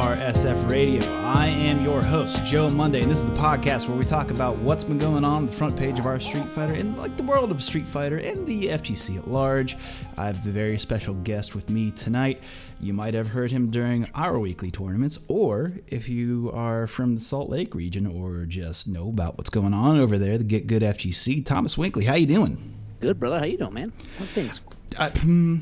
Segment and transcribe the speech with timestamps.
[0.00, 1.04] RSF Radio.
[1.24, 4.56] I am your host, Joe Monday, and this is the podcast where we talk about
[4.56, 7.22] what's been going on on the front page of our Street Fighter and like the
[7.22, 9.76] world of Street Fighter and the FGC at large.
[10.16, 12.40] I have a very special guest with me tonight.
[12.80, 17.20] You might have heard him during our weekly tournaments, or if you are from the
[17.20, 20.80] Salt Lake region or just know about what's going on over there, the Get Good
[20.80, 22.06] FGC, Thomas Winkley.
[22.06, 22.74] How you doing?
[23.00, 23.38] Good, brother.
[23.38, 23.92] How you doing, man?
[24.18, 24.62] How things?
[24.96, 25.58] Uh, hmm,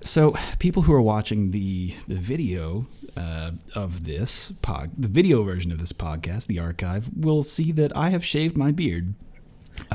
[0.00, 5.72] so people who are watching the the video uh, of this pod, the video version
[5.72, 9.14] of this podcast, the archive, will see that I have shaved my beard.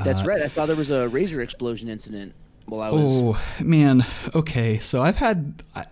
[0.04, 0.42] That's right.
[0.42, 2.34] I saw there was a razor explosion incident
[2.66, 3.20] while I was.
[3.22, 4.04] Oh man,
[4.34, 4.78] okay.
[4.78, 5.86] So I've had I,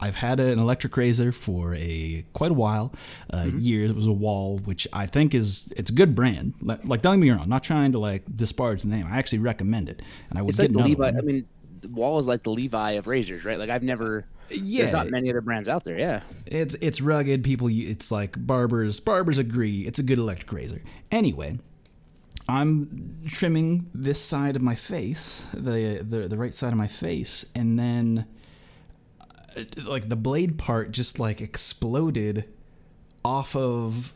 [0.00, 2.92] I've had an electric razor for a quite a while,
[3.32, 3.90] uh, years.
[3.90, 6.54] It was a Wahl, which I think is it's a good brand.
[6.60, 9.06] Like, like don't get me wrong, I'm not trying to like disparage the name.
[9.08, 11.04] I actually recommend it, and I would It's get like the Levi.
[11.04, 11.18] one.
[11.18, 11.48] I mean,
[11.90, 13.58] Wahl is like the Levi of razors, right?
[13.58, 14.26] Like I've never.
[14.50, 14.82] Yeah.
[14.82, 15.98] There's not many other brands out there.
[15.98, 16.20] Yeah.
[16.46, 17.42] It's it's rugged.
[17.44, 19.00] People, it's like barbers.
[19.00, 19.82] Barbers agree.
[19.82, 20.82] It's a good electric razor.
[21.10, 21.58] Anyway,
[22.48, 27.46] I'm trimming this side of my face, the the, the right side of my face,
[27.54, 28.26] and then
[29.56, 32.48] uh, like the blade part just like exploded
[33.24, 34.12] off of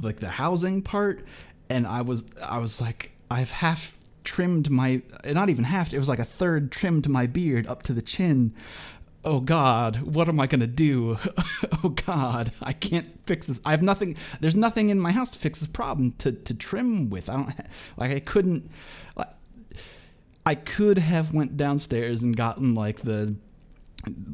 [0.00, 1.26] like the housing part,
[1.68, 6.08] and I was I was like I've half trimmed my not even half it was
[6.08, 8.54] like a third trimmed my beard up to the chin.
[9.24, 11.18] Oh god what am i going to do?
[11.84, 13.60] Oh god i can't fix this.
[13.64, 17.08] I have nothing there's nothing in my house to fix this problem to, to trim
[17.08, 17.30] with.
[17.30, 17.52] I don't
[17.96, 18.70] like i couldn't
[19.16, 19.28] like,
[20.44, 23.36] i could have went downstairs and gotten like the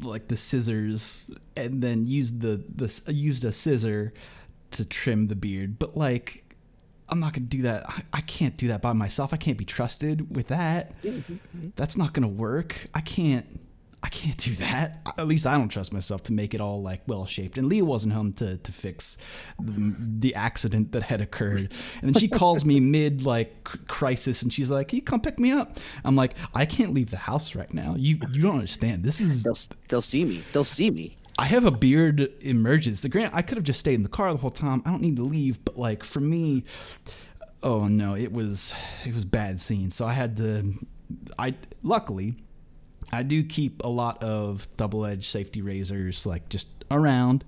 [0.03, 1.23] like the scissors
[1.57, 4.13] and then used the the used a scissor
[4.73, 5.79] to trim the beard.
[5.79, 6.42] But like
[7.13, 9.65] i'm not gonna do that I, I can't do that by myself i can't be
[9.65, 10.95] trusted with that
[11.77, 13.61] that's not gonna work i can't
[14.05, 15.01] I can't do that.
[15.17, 17.57] At least I don't trust myself to make it all like well shaped.
[17.57, 19.17] And Leah wasn't home to to fix
[19.61, 21.73] the, the accident that had occurred.
[22.01, 25.39] And then she calls me mid like crisis, and she's like, "Can you come pick
[25.39, 27.95] me up?" I'm like, "I can't leave the house right now.
[27.97, 29.05] You you don't understand.
[29.05, 29.59] This is They'll
[29.89, 30.43] they'll see me.
[30.53, 31.17] They'll see me.
[31.39, 33.01] I have a beard emergence.
[33.01, 34.83] The grant I could have just stayed in the car the whole time.
[34.85, 36.65] I don't need to leave, but like for me,
[37.63, 39.91] oh no, it was it was bad scene.
[39.91, 40.75] So I had to.
[41.39, 42.37] I luckily,
[43.13, 47.45] I do keep a lot of double edged safety razors like just around,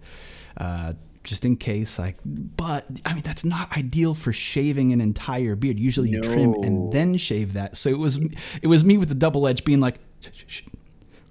[0.57, 1.99] uh, just in case.
[1.99, 5.79] Like, but I mean that's not ideal for shaving an entire beard.
[5.79, 7.77] Usually you trim and then shave that.
[7.77, 8.19] So it was
[8.63, 10.63] it was me with the double edge being like, shh, shh,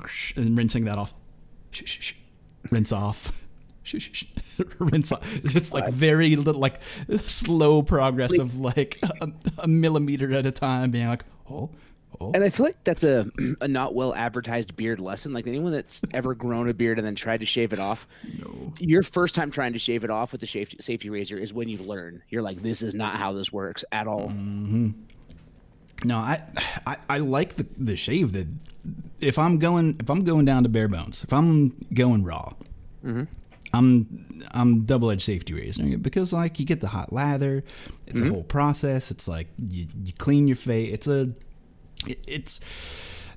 [0.05, 1.13] shh, and rinsing that off
[1.73, 2.13] shh, shh, shh,
[2.71, 3.39] rinse off.
[4.79, 5.45] Rinse off.
[5.55, 6.79] It's like very little, like
[7.17, 11.69] slow progress of like a, a millimeter at a time, being like, oh,
[12.19, 12.31] oh.
[12.33, 13.29] And I feel like that's a
[13.59, 15.33] a not well advertised beard lesson.
[15.33, 18.07] Like anyone that's ever grown a beard and then tried to shave it off,
[18.39, 18.73] No.
[18.79, 21.67] your first time trying to shave it off with the safety safety razor is when
[21.67, 22.21] you learn.
[22.29, 24.29] You're like, this is not how this works at all.
[24.29, 24.91] Mm-hmm.
[26.03, 26.43] No, I,
[26.85, 28.47] I, I like the, the shave that
[29.21, 32.53] if I'm going if I'm going down to bare bones, if I'm going raw,
[33.03, 33.23] mm-hmm.
[33.73, 37.63] I'm I'm double edged safety razor because like you get the hot lather,
[38.05, 38.33] it's a mm-hmm.
[38.33, 39.11] whole process.
[39.11, 40.93] It's like you, you clean your face.
[40.93, 41.31] It's a
[42.05, 42.59] it, it's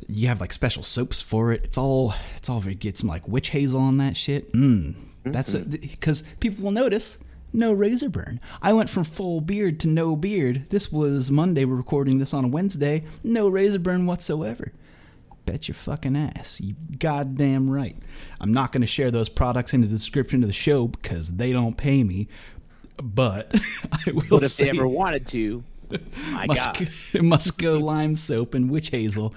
[0.09, 1.65] you have like special soaps for it.
[1.65, 4.53] It's all it's all very get some like witch hazel on that shit.
[4.53, 4.95] Mm.
[5.25, 5.71] That's mm-hmm.
[5.71, 7.19] because people will notice
[7.53, 8.41] no razor burn.
[8.61, 10.67] I went from full beard to no beard.
[10.71, 11.65] This was Monday.
[11.65, 13.05] We're recording this on a Wednesday.
[13.23, 14.73] No razor burn whatsoever.
[15.45, 16.61] Bet your fucking ass.
[16.61, 17.97] You goddamn right.
[18.41, 21.53] I'm not going to share those products in the description of the show because they
[21.53, 22.29] don't pay me.
[23.03, 23.55] But
[23.93, 25.63] I will But if they ever wanted to,
[26.31, 26.77] my God.
[26.77, 29.35] Musgo, Musgo lime soap and witch hazel.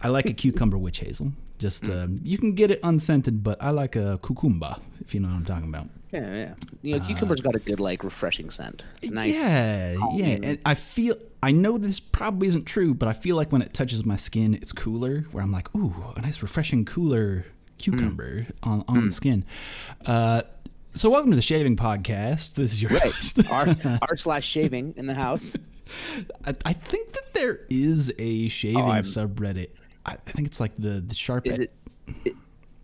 [0.00, 1.32] I like a cucumber witch hazel.
[1.60, 2.04] Just Mm.
[2.04, 5.34] um, you can get it unscented, but I like a cucumba if you know what
[5.36, 5.88] I'm talking about.
[6.10, 6.54] Yeah, yeah.
[6.82, 8.82] You know, cucumber's got a good like refreshing scent.
[9.02, 9.34] It's nice.
[9.36, 10.38] Yeah, yeah.
[10.42, 13.74] And I feel I know this probably isn't true, but I feel like when it
[13.74, 15.26] touches my skin, it's cooler.
[15.32, 17.44] Where I'm like, ooh, a nice refreshing cooler
[17.78, 19.44] cucumber on on the skin.
[20.06, 20.42] Uh,
[20.94, 22.54] so welcome to the shaving podcast.
[22.54, 23.02] This is your Right.
[23.02, 23.38] host.
[23.50, 25.56] R R slash shaving in the house.
[26.46, 29.70] I, I think that there is a shaving I'm- subreddit.
[30.10, 31.46] I, think it's like the the sharp.
[31.46, 31.72] Is it,
[32.24, 32.36] it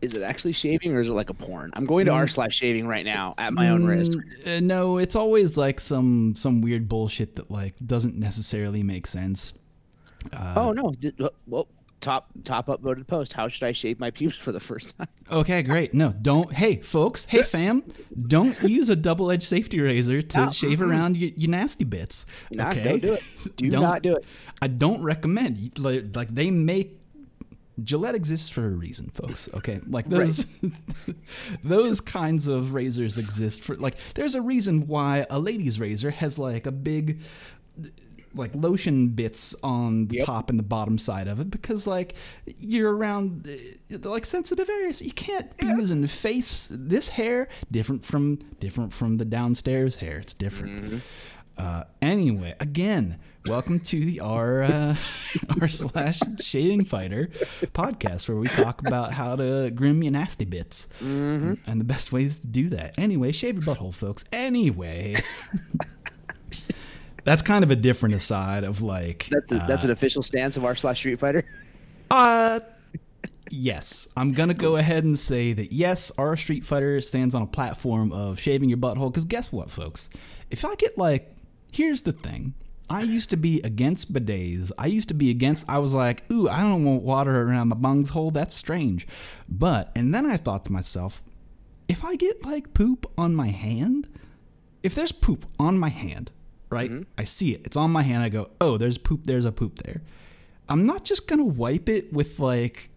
[0.03, 1.71] is it actually shaving or is it like a porn?
[1.75, 2.17] I'm going to Mm.
[2.17, 4.19] r slash shaving right now at my own risk.
[4.47, 9.53] Uh, no, it's always like some some weird bullshit that like doesn't necessarily make sense.
[10.33, 10.93] Uh, oh no!
[11.21, 11.69] Uh, Well,
[12.01, 13.33] top top upvoted post.
[13.33, 15.09] How should I shave my pubes for the first time?
[15.29, 15.93] Okay, great.
[15.93, 16.53] No, don't.
[16.53, 17.25] Hey, folks.
[17.25, 17.83] Hey, fam.
[18.29, 22.27] Don't use a double-edged safety razor to No, shave around your, your nasty bits.
[22.53, 23.23] Nah, okay, don't do it.
[23.57, 24.25] Do not do it.
[24.63, 25.77] I don't recommend.
[25.81, 26.96] Like, like they make
[27.83, 29.49] Gillette exists for a reason, folks.
[29.55, 30.47] Okay, like those
[31.65, 33.97] those kinds of razors exist for like.
[34.15, 37.21] There's a reason why a lady's razor has like a big
[38.35, 40.27] like lotion bits on the Yep.
[40.27, 42.15] top and the bottom side of it because like
[42.59, 48.39] you're around uh, like sensitive areas you can't be using face this hair different from
[48.61, 51.03] different from the downstairs hair it's different
[51.57, 54.97] uh, anyway again welcome to the r uh,
[55.61, 57.29] r slash shaving fighter
[57.75, 62.39] podcast where we talk about how to grim your nasty bits and the best ways
[62.39, 62.99] to do that.
[62.99, 64.25] Anyway shave your butthole folks.
[64.33, 65.17] Anyway.
[67.25, 70.65] That's kind of a different aside of like That's a, that's an official stance of
[70.65, 71.43] our slash Street Fighter.
[72.11, 72.61] uh
[73.51, 74.09] yes.
[74.17, 78.13] I'm gonna go ahead and say that yes our street fighter stands on a platform
[78.13, 80.09] of shaving your butthole because guess what folks?
[80.51, 81.35] If i get like
[81.73, 82.55] here's the thing
[82.89, 86.49] i used to be against bidets i used to be against i was like ooh
[86.49, 89.07] i don't want water around my bungs hole that's strange
[89.49, 91.23] but and then i thought to myself
[91.89, 94.09] if i get like poop on my hand
[94.87, 96.31] if there's poop on my hand,
[96.71, 96.89] right?
[96.89, 97.03] Mm-hmm.
[97.19, 97.63] I see it.
[97.65, 98.23] It's on my hand.
[98.23, 99.25] I go, oh, there's poop.
[99.25, 100.01] There's a poop there.
[100.69, 102.91] I'm not just gonna wipe it with like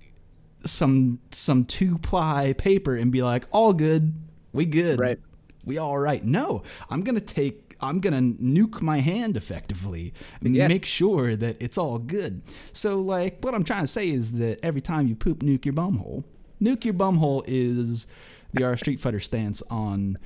[0.65, 4.13] some some two ply paper and be like, all good,
[4.53, 5.19] we good, Right.
[5.65, 6.24] We all right.
[6.24, 7.69] No, I'm gonna take.
[7.81, 10.68] I'm gonna nuke my hand effectively and Yeah.
[10.68, 12.42] make sure that it's all good.
[12.74, 15.74] So, like, what I'm trying to say is that every time you poop, nuke your
[15.74, 16.24] bumhole.
[16.62, 18.06] Nuke your bumhole is
[18.54, 20.18] the R Street Fighter stance on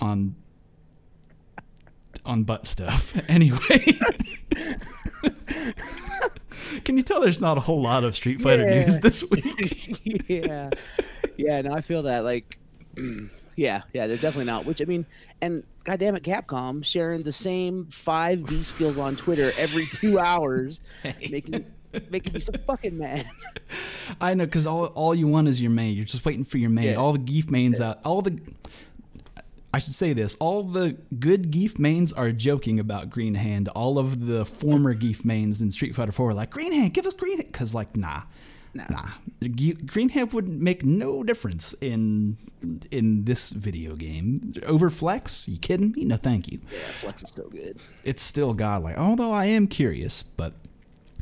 [0.00, 0.34] on
[2.24, 3.20] on butt stuff.
[3.28, 3.58] Anyway.
[6.84, 8.84] Can you tell there's not a whole lot of Street Fighter Yeah.
[8.84, 10.24] news this week?
[10.28, 10.70] yeah,
[11.36, 11.60] yeah.
[11.62, 12.24] No, I feel that.
[12.24, 12.58] Like,
[13.56, 14.06] yeah, yeah.
[14.06, 14.64] They're definitely not.
[14.64, 15.06] Which I mean,
[15.40, 20.80] and goddamn it, Capcom sharing the same five V skills on Twitter every two hours,
[21.30, 21.64] making
[22.10, 23.28] making me so fucking mad.
[24.20, 25.96] I know, because all, all you want is your main.
[25.96, 26.86] You're just waiting for your main.
[26.86, 26.94] Yeah.
[26.94, 28.04] All the Gief mains out.
[28.04, 28.40] All the.
[29.72, 30.36] I should say this.
[30.36, 33.68] All the good Gief mains are joking about Green Hand.
[33.68, 37.06] All of the former Gief mains in Street Fighter 4 are like, Green Hand, give
[37.06, 37.50] us Green Hand.
[37.50, 38.22] Because, like, nah.
[38.74, 39.10] Nah.
[39.86, 42.36] Green Hand would make no difference in
[42.90, 44.38] in this video game.
[44.62, 45.46] Overflex?
[45.48, 46.04] You kidding me?
[46.04, 46.60] No, thank you.
[46.72, 47.78] Yeah, Flex is so good.
[48.04, 48.96] it's still godlike.
[48.98, 50.54] Although I am curious, but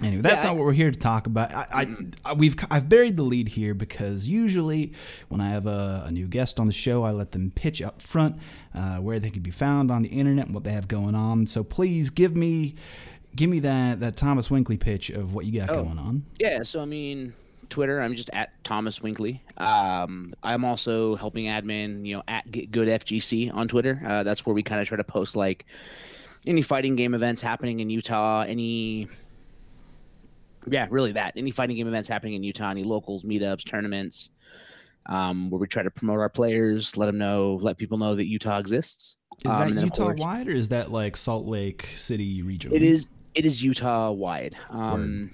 [0.02, 1.52] anyway, that's Yeah, not I- what we're here to talk about.
[1.52, 4.92] I, I, I we've I've buried the lead here because usually
[5.28, 8.00] when I have a, a new guest on the show, I let them pitch up
[8.00, 8.36] front
[8.74, 11.46] uh, where they can be found on the internet and what they have going on.
[11.46, 12.76] So please give me
[13.34, 15.84] give me that that Thomas Winkley pitch of what you got Oh.
[15.84, 16.24] going on.
[16.38, 17.32] Yeah, so I mean,
[17.72, 19.42] Twitter, I'm just at Thomas Winkley.
[19.56, 24.00] Um, I'm also helping admin, you know, at Get Good FGC on Twitter.
[24.06, 25.64] Uh, that's where we kind of try to post like
[26.46, 29.08] any fighting game events happening in Utah, any,
[30.66, 34.30] yeah, really that any fighting game events happening in Utah, any locals, meetups, tournaments,
[35.06, 38.26] um, where we try to promote our players, let them know, let people know that
[38.26, 39.16] Utah exists.
[39.44, 42.76] Is Um, that Utah wide or is that like Salt Lake City regional?
[42.76, 43.08] It is.
[43.34, 44.54] It is Utah wide.
[44.68, 45.30] Um,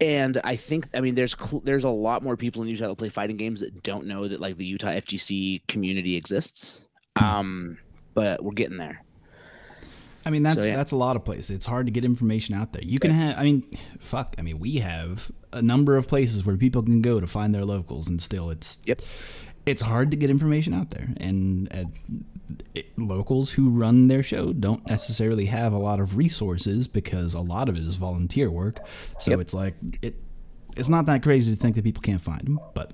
[0.00, 2.96] and I think I mean there's cl- there's a lot more people in Utah that
[2.96, 6.80] play fighting games that don't know that like the Utah FGC community exists.
[7.16, 7.78] Um,
[8.14, 9.02] but we're getting there.
[10.24, 10.76] I mean, that's So, yeah.
[10.76, 11.50] that's a lot of places.
[11.50, 12.82] It's hard to get information out there.
[12.82, 13.64] You can have, I mean,
[13.98, 14.34] fuck.
[14.38, 17.64] I mean, we have a number of places where people can go to find their
[17.64, 19.00] locals, and still, it's Yep.
[19.68, 21.08] It's hard to get information out there.
[21.18, 21.84] And uh,
[22.74, 27.40] it, locals who run their show don't necessarily have a lot of resources because a
[27.40, 28.78] lot of it is volunteer work.
[29.18, 29.40] So Yep.
[29.40, 30.14] it's like it.
[30.76, 32.92] It's not that crazy to think that people can't find them, but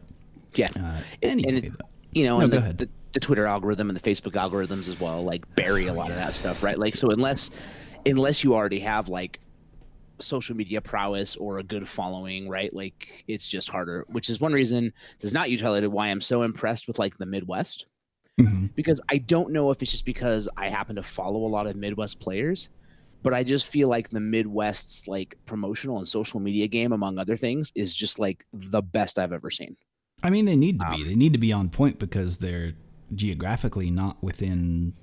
[0.54, 0.68] Yeah.
[0.76, 1.76] uh, anyway, and
[2.12, 2.78] you know, No, and go the, ahead.
[2.78, 6.16] the, the Twitter algorithm and the Facebook algorithms as well, like bury a lot of
[6.16, 6.78] that stuff, right?
[6.78, 7.50] Like, so unless
[8.06, 9.38] unless you already have like
[10.24, 12.72] social media prowess or a good following, right?
[12.74, 14.04] Like, it's just harder.
[14.08, 15.88] Which is one reason this is not related.
[15.88, 17.86] Why I'm so impressed with like the Midwest
[18.40, 18.74] Mhm.
[18.74, 21.76] because I don't know if it's just because I happen to follow a lot of
[21.76, 22.68] Midwest players,
[23.22, 27.36] but I just feel like the Midwest's like promotional and social media game, among other
[27.36, 29.76] things, is just like the best I've ever seen.
[30.22, 31.02] I mean, they need to be.
[31.02, 32.72] Um, They need to be on point because they're
[33.14, 34.94] geographically not within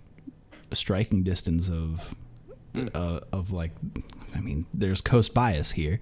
[0.71, 2.15] a striking distance of
[2.73, 2.87] Hmm.
[2.93, 3.71] uh, of like.
[4.33, 5.99] I mean, there's coast bias here,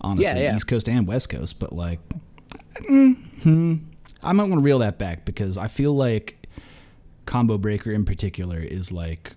[0.00, 0.56] honestly, Yeah, yeah.
[0.56, 1.58] East Coast and West Coast.
[1.58, 1.98] But like,
[2.86, 3.76] hmm,
[4.22, 6.48] I might want to reel that back because I feel like
[7.26, 9.34] Combo Breaker in particular is like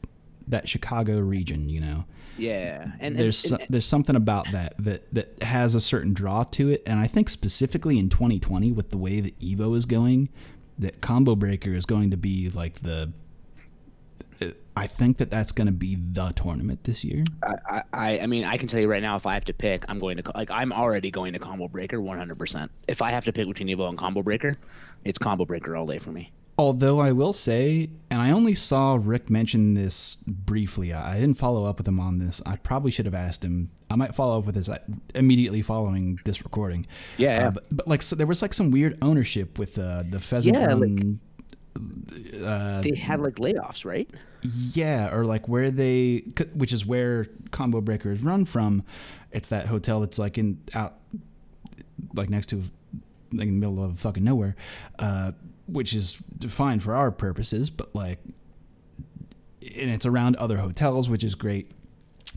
[0.47, 1.69] that Chicago region.
[1.69, 2.05] You know,
[2.37, 6.43] Yeah, and there's and, so, there's something about that that that has a certain draw
[6.43, 10.29] to it, and I think specifically in 2020 with the way that Evo is going,
[10.77, 13.11] that Combo Breaker is going to be like the
[14.77, 17.23] I think that that's going to be the tournament this year.
[17.43, 19.85] I, I, I mean, I can tell you right now, if I have to pick,
[19.87, 22.37] I'm going to like I'm already going to Combo Breaker 100.
[22.37, 24.53] percent If I have to pick between Evo and Combo Breaker,
[25.03, 26.31] it's Combo Breaker all day for me.
[26.57, 30.93] Although I will say, and I only saw Rick mention this briefly.
[30.93, 32.41] I didn't follow up with him on this.
[32.45, 33.71] I probably should have asked him.
[33.89, 34.77] I might follow up with this uh,
[35.13, 36.87] immediately following this recording.
[37.17, 40.19] Yeah, uh, but, but, like so there was like some weird ownership with uh, the
[40.19, 40.73] pheasant yeah.
[40.73, 41.17] Like,
[41.75, 44.09] uh, they had like layoffs, right?
[44.41, 48.83] Yeah, or like where they, which is where Combo Breaker is run from.
[49.31, 50.95] It's that hotel that's like in out,
[52.13, 52.57] like next to,
[53.33, 54.55] like in the middle of fucking nowhere.
[54.99, 55.31] Uh,
[55.67, 58.19] which is fine for our purposes, but like,
[59.61, 61.71] and it's around other hotels, which is great.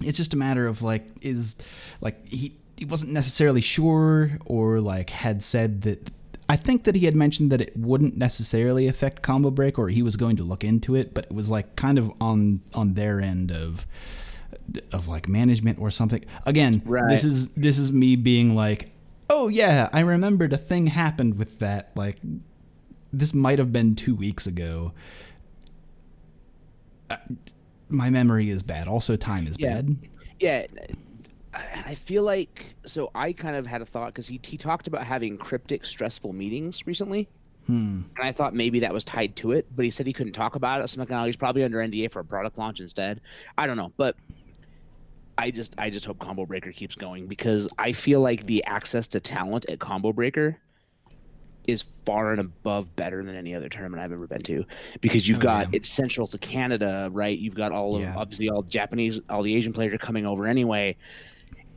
[0.01, 1.57] It's just a matter of like, is
[2.01, 6.11] like he he wasn't necessarily sure or like had said that.
[6.49, 10.03] I think that he had mentioned that it wouldn't necessarily affect combo break, or he
[10.03, 13.21] was going to look into it, but it was like kind of on on their
[13.21, 13.87] end of
[14.93, 16.25] of like management or something.
[16.47, 17.09] Again, right.
[17.09, 18.91] this is this is me being like,
[19.29, 22.17] oh yeah, I remembered a thing happened with that like
[23.13, 24.93] this might have been two weeks ago.
[27.11, 27.17] Uh,
[27.89, 28.89] my memory is bad.
[28.89, 29.75] Also, time is yeah.
[29.75, 29.97] bad.
[30.41, 30.67] Yeah.
[31.55, 33.11] I feel like so.
[33.15, 36.87] I kind of had a thought because he he talked about having cryptic, stressful meetings
[36.87, 37.29] recently,
[37.67, 38.03] hmm.
[38.17, 39.67] and I thought maybe that was tied to it.
[39.75, 40.89] But he said he couldn't talk about it.
[40.89, 43.23] So I'm like, oh, he's probably under NDA for a product launch instead.
[43.57, 44.17] I don't know, but
[45.39, 49.07] I just I just hope Combo Breaker keeps going because I feel like the access
[49.09, 50.59] to talent at Combo Breaker
[51.69, 54.65] is far and above better than any other tournament I've ever been to
[55.01, 55.77] because you've oh, got yeah.
[55.77, 57.39] it's central to Canada, right?
[57.39, 58.15] You've got all of yeah.
[58.17, 60.97] obviously all Japanese, all the Asian players are coming over anyway.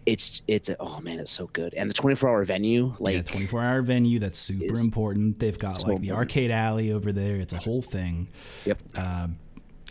[0.05, 3.21] It's it's oh man, it's so good, and the twenty four hour venue, like yeah,
[3.21, 5.39] twenty four hour venue, that's super important.
[5.39, 6.09] They've got so like important.
[6.09, 7.35] the arcade alley over there.
[7.35, 8.27] It's a whole thing.
[8.65, 8.79] Yep.
[8.97, 9.37] Um,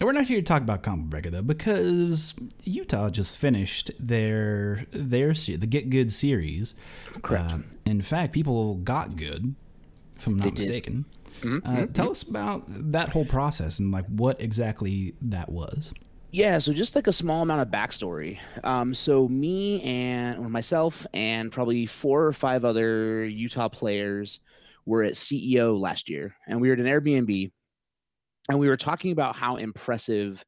[0.00, 5.32] we're not here to talk about Combo Breaker though, because Utah just finished their their
[5.32, 6.74] the Get Good series.
[7.22, 7.52] Correct.
[7.52, 9.54] Uh, in fact, people got good
[10.16, 11.04] if I'm not they mistaken.
[11.40, 11.66] Mm-hmm.
[11.66, 11.92] Uh, mm-hmm.
[11.92, 15.92] Tell us about that whole process and like what exactly that was.
[16.32, 18.38] Yeah, so just like a small amount of backstory.
[18.62, 24.40] Um, so me and or myself and probably four or five other Utah players
[24.86, 27.50] were at CEO last year, and we were at an Airbnb,
[28.48, 30.44] and we were talking about how impressive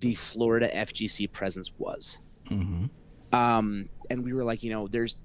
[0.00, 2.18] the Florida FGC presence was.
[2.50, 2.86] Mm-hmm.
[3.36, 5.18] Um, and we were like, you know, there's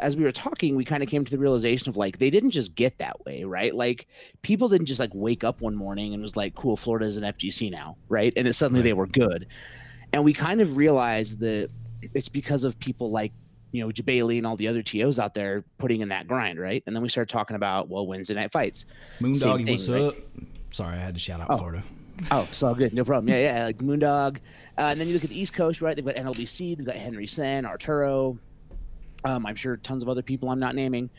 [0.00, 2.50] as we were talking, we kind of came to the realization of like they didn't
[2.50, 3.74] just get that way, right?
[3.74, 4.06] Like
[4.42, 7.24] people didn't just like wake up one morning and was like, "Cool, Florida is an
[7.24, 8.32] FGC now," right?
[8.36, 8.84] And it suddenly right.
[8.84, 9.46] they were good,
[10.12, 11.70] and we kind of realized that
[12.14, 13.32] it's because of people like
[13.72, 16.82] you know Bailey and all the other tos out there putting in that grind, right?
[16.86, 18.86] And then we started talking about well Wednesday night fights.
[19.20, 20.02] Moondog, what's right?
[20.02, 20.14] up?
[20.70, 21.56] Sorry, I had to shout out oh.
[21.56, 21.82] Florida.
[22.32, 23.28] Oh, so good, no problem.
[23.28, 24.38] Yeah, yeah, like Moondog,
[24.76, 25.94] uh, and then you look at the East Coast, right?
[25.94, 28.36] They've got NLBC, they've got Henry Cen, Arturo,
[29.24, 31.10] um, I'm sure tons of other people I'm not naming.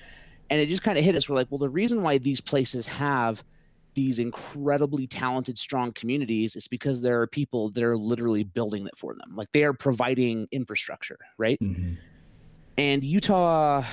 [0.50, 1.30] And it just kind of hit us.
[1.30, 3.44] We're like, well, the reason why these places have
[3.94, 8.98] these incredibly talented, strong communities is because there are people that are literally building it
[8.98, 9.36] for them.
[9.36, 11.60] Like they are providing infrastructure, right?
[11.60, 11.94] Mm-hmm.
[12.78, 13.84] And Utah,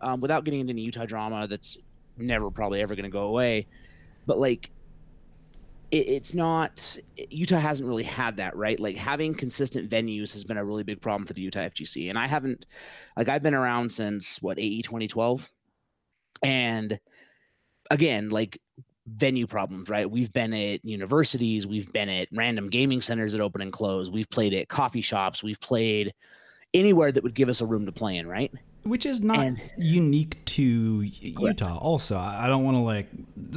[0.00, 1.76] um, without getting into any Utah drama that's
[2.16, 3.66] never probably ever going to go away,
[4.26, 4.70] but like
[5.90, 6.98] it's not
[7.30, 8.78] Utah hasn't really had that, right?
[8.78, 12.10] Like having consistent venues has been a really big problem for the Utah FGC.
[12.10, 12.66] And I haven't
[13.16, 15.50] like I've been around since what AE 2012.
[16.42, 17.00] And
[17.90, 18.60] again, like
[19.06, 20.10] venue problems, right?
[20.10, 24.28] We've been at universities, we've been at random gaming centers that open and close, we've
[24.28, 26.12] played at coffee shops, we've played
[26.74, 28.52] anywhere that would give us a room to play in, right?
[28.84, 31.78] Which is not and, unique to Utah.
[31.78, 33.08] Also, I don't want to like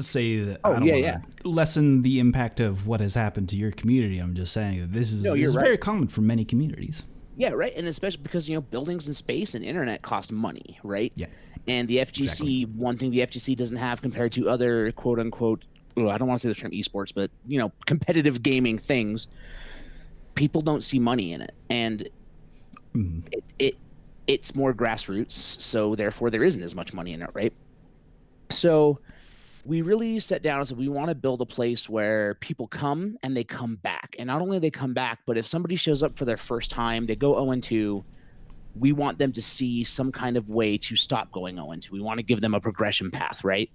[0.02, 0.60] say that.
[0.64, 1.18] Oh I don't yeah, yeah.
[1.44, 4.20] Lessen the impact of what has happened to your community.
[4.20, 5.66] I'm just saying that this is, no, this is right.
[5.66, 7.04] very common for many communities.
[7.38, 11.12] Yeah, right, and especially because you know buildings and space and internet cost money, right?
[11.16, 11.28] Yeah.
[11.68, 12.66] And the FGC, exactly.
[12.66, 15.64] one thing the FGC doesn't have compared to other quote unquote,
[15.98, 19.28] oh, I don't want to say the term esports, but you know, competitive gaming things,
[20.36, 22.10] people don't see money in it, and
[22.96, 23.20] mm-hmm.
[23.32, 23.78] it, it
[24.32, 27.54] it's more grassroots, so therefore there isn't as much money in it, right?
[28.50, 29.00] So
[29.66, 33.18] we really set down and said we want to build a place where people come
[33.24, 34.16] and they come back.
[34.18, 37.06] And not only they come back, but if somebody shows up for their first time,
[37.06, 38.04] they go 0 2,
[38.80, 41.92] we want them to see some kind of way to stop going 0 2.
[41.92, 43.70] We want to give them a progression path, right?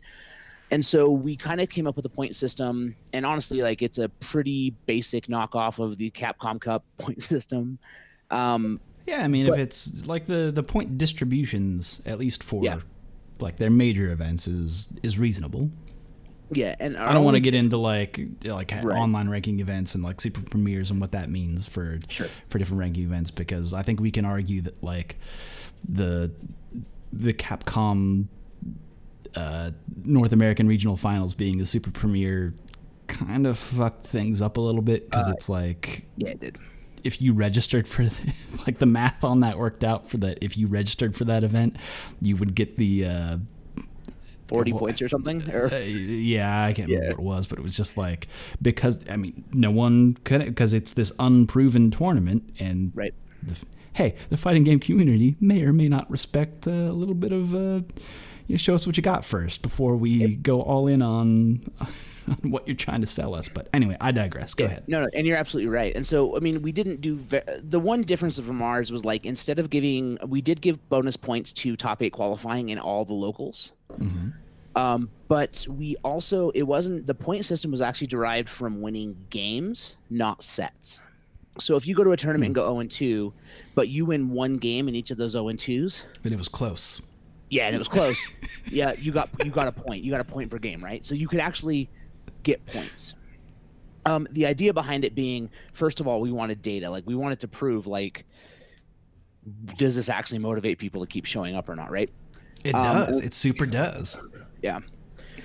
[0.72, 2.96] And so we kind of came up with a point system.
[3.12, 7.78] And honestly, like it's a pretty basic knockoff of the Capcom Cup point system.
[8.30, 12.62] Um, yeah, I mean, but, if it's like the the point distributions, at least for
[12.64, 12.80] yeah.
[13.40, 15.70] like their major events, is is reasonable.
[16.52, 18.96] Yeah, and I don't want to get into like like Right.
[18.96, 22.28] online ranking events and like super premieres and what that means for Sure.
[22.48, 25.16] for different ranking events because I think we can argue that like
[25.88, 26.30] the
[27.12, 28.26] the Capcom
[29.34, 29.72] uh,
[30.04, 32.54] North American regional finals being the super premiere
[33.06, 36.58] kind of fucked things up a little bit because it's like Yeah, it did.
[37.06, 38.02] If you registered for
[38.66, 41.76] like the math on that worked out for that if you registered for that event
[42.20, 43.36] you would get the uh,
[44.46, 45.42] Forty Well, points or something.
[45.50, 46.98] Or uh, yeah, I can't Yeah.
[46.98, 48.28] remember what it was, but it was just like
[48.62, 53.12] because I mean, no one could because it's this unproven tournament, and right.
[53.42, 53.58] the,
[53.94, 57.54] hey, the fighting game community may or may not respect uh, a little bit of
[57.56, 57.80] uh,
[58.46, 61.64] you know, show us what you got first before we go all in on,
[62.44, 63.48] on what you're trying to sell us.
[63.48, 64.54] But anyway, I digress.
[64.54, 64.84] Go Yeah, ahead.
[64.88, 65.94] No, no, and you're absolutely right.
[65.94, 69.24] And so, I mean, we didn't do ve- the one difference from ours was like
[69.24, 73.14] instead of giving, we did give bonus points to top eight qualifying in all the
[73.14, 73.72] locals.
[74.74, 79.96] Um, but we also, it wasn't the point system was actually derived from winning games,
[80.10, 81.00] not sets.
[81.58, 83.32] So if you go to a tournament and go 0 and 2,
[83.74, 86.48] but you win one game in each of those 0 and 2s, But it was
[86.48, 87.00] close.
[87.48, 88.18] yeah, and it was close.
[88.70, 90.04] yeah, you got you got a point.
[90.04, 91.02] You got a point per game, right?
[91.06, 91.88] So you could actually
[92.46, 93.14] get points.
[94.06, 96.88] Um, the idea behind it being, first of all, we wanted data.
[96.88, 98.24] Like we wanted to prove, like,
[99.76, 102.08] does this actually motivate people to keep showing up or not, right?
[102.64, 103.20] It Um, does.
[103.20, 104.16] It super does.
[104.62, 104.80] Yeah.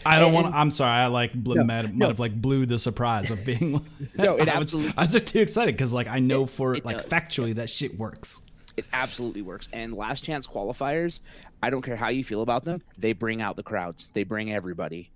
[0.06, 0.54] I don't want.
[0.56, 0.92] I'm sorry.
[1.00, 2.08] I like No, might, no.
[2.08, 3.86] have like blew the surprise of being.
[4.16, 6.74] No, it I was, absolutely- I was just too excited because like I know for
[6.76, 7.06] it like does.
[7.08, 8.42] factually that shit works.
[8.78, 9.70] It absolutely works.
[9.74, 11.20] And last chance qualifiers,
[11.62, 14.10] I don't care how you feel about them, they bring out the crowds.
[14.14, 15.11] They bring everybody.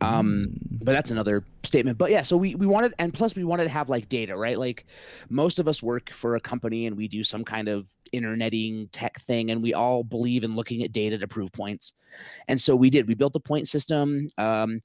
[0.00, 1.98] Um, but that's another statement.
[1.98, 4.58] But yeah, so we we wanted, and plus we wanted to have like data, right?
[4.58, 4.86] Like
[5.28, 9.18] most of us work for a company and we do some kind of interneting tech
[9.20, 11.92] thing, and we all believe in looking at data to prove points.
[12.48, 13.06] And so we did.
[13.06, 14.28] We built a point system.
[14.38, 14.80] Um,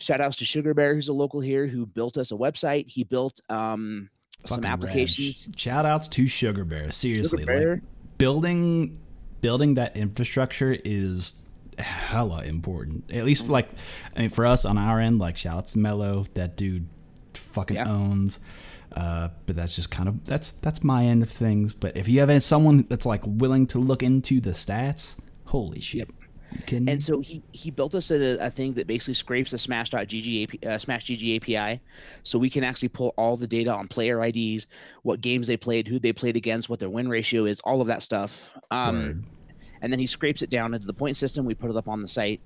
[0.00, 2.88] shout outs to Sugar Bear, who's a local here, who built us a website.
[2.88, 4.10] He built um,
[4.44, 4.72] some rad.
[4.72, 5.48] applications.
[5.56, 6.90] Shout outs to Sugar Bear.
[6.90, 7.74] Seriously, Sugar Bear.
[7.74, 7.82] like
[8.18, 8.98] building
[9.40, 11.34] building that infrastructure is
[11.78, 13.12] hella important.
[13.12, 13.68] At least like
[14.16, 16.26] I mean for us on our end, like shout outs to Mello.
[16.34, 16.88] That dude
[17.34, 17.88] fucking Yeah.
[17.88, 18.38] owns.
[18.92, 21.72] Uh, but that's just kind of that's that's my end of things.
[21.72, 26.08] But if you have someone that's like willing to look into the stats, holy shit.
[26.64, 26.92] Kidding me?
[26.92, 30.78] And so he he built us a, a thing that basically scrapes the Smash.gg uh,
[30.78, 31.80] Smash GG API,
[32.22, 34.66] so we can actually pull all the data on player IDs,
[35.02, 37.86] what games they played, who they played against, what their win ratio is, all of
[37.88, 38.56] that stuff.
[38.70, 39.26] Um.
[39.82, 41.44] And then he scrapes it down into the point system.
[41.44, 42.40] We put it up on the site,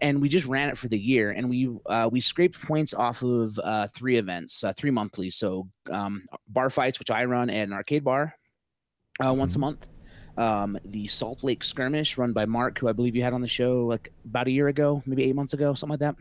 [0.00, 1.30] and we just ran it for the year.
[1.30, 5.30] And we uh, we scraped points off of uh, three events, uh, three monthly.
[5.30, 8.34] So um, bar fights, which I run, at an arcade bar
[9.24, 9.88] uh, once a month.
[10.36, 13.48] Um, the Salt Lake Skirmish, run by Mark, who I believe you had on the
[13.48, 16.16] show like about a year ago, maybe eight months ago, something like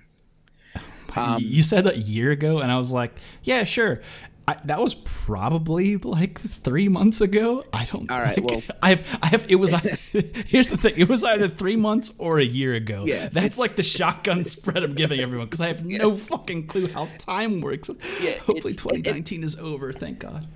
[0.75, 0.81] that.
[1.15, 4.01] um, you said that a year ago, and I was like, yeah, sure.
[4.49, 7.63] I, that was probably like three months ago.
[7.71, 8.09] I don't.
[8.09, 9.19] All right, like- well- I have.
[9.21, 9.45] I have.
[9.47, 9.71] It was.
[10.47, 10.95] here's the thing.
[10.97, 13.05] It was either three months or a year ago.
[13.05, 16.87] Yeah, that's like the shotgun spread I'm giving everyone because I have no fucking clue
[16.87, 17.89] how time works.
[18.21, 19.93] Yeah, Hopefully, it's- it- 2019 is over.
[19.93, 20.47] Thank God.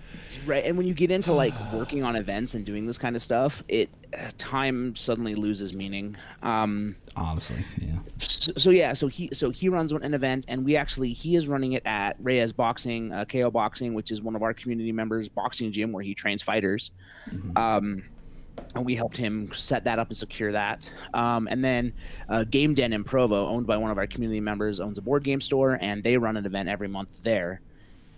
[0.48, 3.22] Right, and when you get into like working on events and doing this kind of
[3.22, 3.90] stuff, it
[4.38, 6.16] time suddenly loses meaning.
[6.42, 7.98] Um, Honestly, yeah.
[8.18, 11.48] so, so yeah, so he so he runs an event, and we actually he is
[11.48, 15.30] running it at Reyes Boxing, uh, KO Boxing, which is one of our community members'
[15.30, 16.92] boxing gym where he trains fighters.
[17.56, 18.04] Um,
[18.76, 20.92] and we helped him set that up and secure that.
[21.14, 21.94] Um, and then
[22.30, 25.24] uh, Game Den in Provo, owned by one of our community members, owns a board
[25.24, 27.62] game store, and they run an event every month there.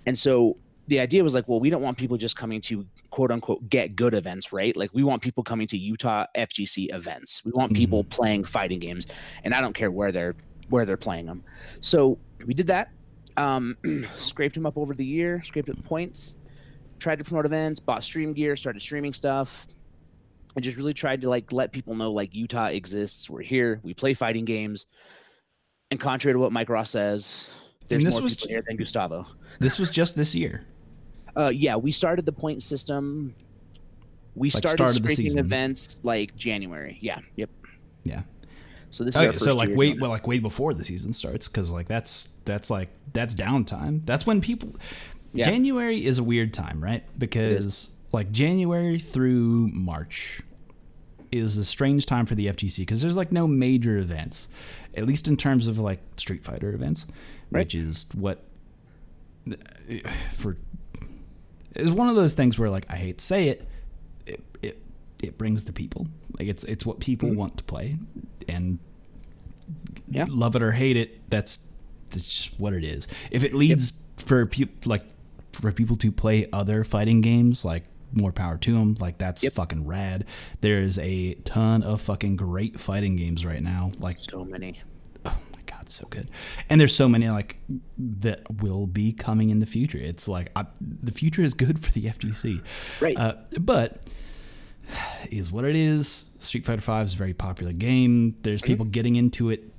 [0.05, 3.31] And so the idea was like, well, we don't want people just coming to quote
[3.31, 4.75] unquote get good events, right?
[4.75, 7.43] Like we want people coming to Utah FGC events.
[7.43, 9.07] We want people playing fighting games,
[9.43, 10.35] and I don't care where they're
[10.69, 11.43] where they're playing them.
[11.81, 12.89] So we did that.
[13.37, 13.77] Um,
[14.17, 16.35] scraped him up over the year, scraped up points,
[16.99, 19.67] tried to promote events, bought stream gear, started streaming stuff,
[20.55, 23.29] and just really tried to like let people know like Utah exists.
[23.29, 23.79] We're here.
[23.83, 24.87] We play fighting games.
[25.91, 27.51] And contrary to what Mike Ross says,
[27.87, 29.27] there's more was people here than Gustavo.
[29.59, 30.65] This was just this year.
[31.35, 33.35] Uh, yeah, we started the point system.
[34.35, 36.97] We started started scraping events like January.
[37.01, 37.19] Yeah.
[37.35, 37.49] Yep.
[38.03, 38.21] Yeah.
[38.89, 41.47] So this is our first so like wait, well, like way before the season starts,
[41.47, 44.05] because like that's that's like that's downtime.
[44.05, 44.75] That's when people.
[45.33, 45.45] Yeah.
[45.45, 47.03] January is a weird time, right?
[47.19, 50.41] Because like January through March
[51.31, 54.47] is a strange time for the FGC because there's like no major events,
[54.95, 57.05] at least in terms of like Street Fighter events,
[57.51, 57.61] Right.
[57.65, 58.43] which is what
[60.33, 60.57] for
[61.75, 63.67] is one of those things where like I hate to say it,
[64.25, 64.81] it it,
[65.21, 66.07] it brings the people
[66.39, 67.37] like it's it's what people Mm-hmm.
[67.39, 67.97] want to play
[68.47, 68.79] and
[70.09, 70.25] Yeah.
[70.29, 71.59] love it or hate it, that's
[72.09, 73.07] that's just what it is.
[73.31, 75.03] If it leads for people like
[75.53, 77.83] for people to play other fighting games, like
[78.13, 78.95] more power to them.
[78.99, 79.53] Like that's Yep.
[79.53, 80.25] fucking rad.
[80.61, 83.91] There's a ton of fucking great fighting games right now.
[83.99, 84.79] Like So many.
[85.85, 86.29] God, so good.
[86.69, 87.57] And there's so many like
[87.97, 89.97] that will be coming in the future.
[89.97, 92.61] It's like I, the future is good for the FGC,
[92.99, 93.17] Right.
[93.17, 94.01] Uh, but
[95.31, 96.25] is what it is.
[96.39, 98.35] Street Fighter Five is a very popular game.
[98.43, 98.67] There's Mm-hmm.
[98.67, 99.71] people getting into it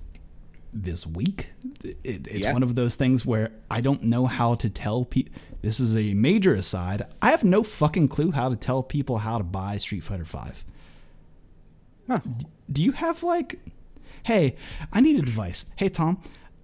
[0.73, 1.49] this week.
[1.85, 2.53] It, it's Yeah.
[2.53, 5.33] one of those things where I don't know how to tell people.
[5.63, 7.03] This is a major aside.
[7.23, 10.65] I have no fucking clue how to tell people how to buy Street Fighter Five.
[12.09, 12.21] Huh.
[12.71, 13.59] Do you have like,
[14.27, 14.57] hey,
[14.93, 15.67] I need advice.
[15.77, 16.21] Hey Tom,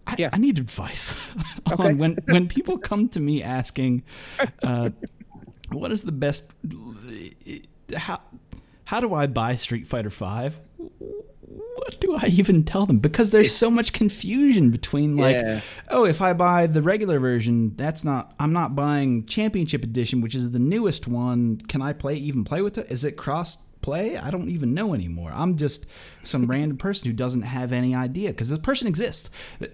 [0.07, 0.31] I, Yeah.
[0.33, 1.15] I need advice
[1.73, 1.83] Okay.
[1.89, 4.03] on when when people come to me asking,
[4.63, 4.91] uh,
[5.71, 6.51] what is the best,
[7.97, 8.21] how
[8.85, 10.59] how do I buy Street Fighter Five?
[11.77, 12.99] What do I even tell them?
[12.99, 15.61] Because there's so much confusion between like, Yeah.
[15.89, 18.35] oh, if I buy the regular version, that's not.
[18.39, 21.59] I'm not buying Championship Edition, which is the newest one.
[21.69, 22.91] Can I play even play with it?
[22.91, 24.17] Is it cross play?
[24.17, 25.31] I don't even know anymore.
[25.35, 25.85] I'm just
[26.23, 29.29] some random person who doesn't have any idea because this person exists.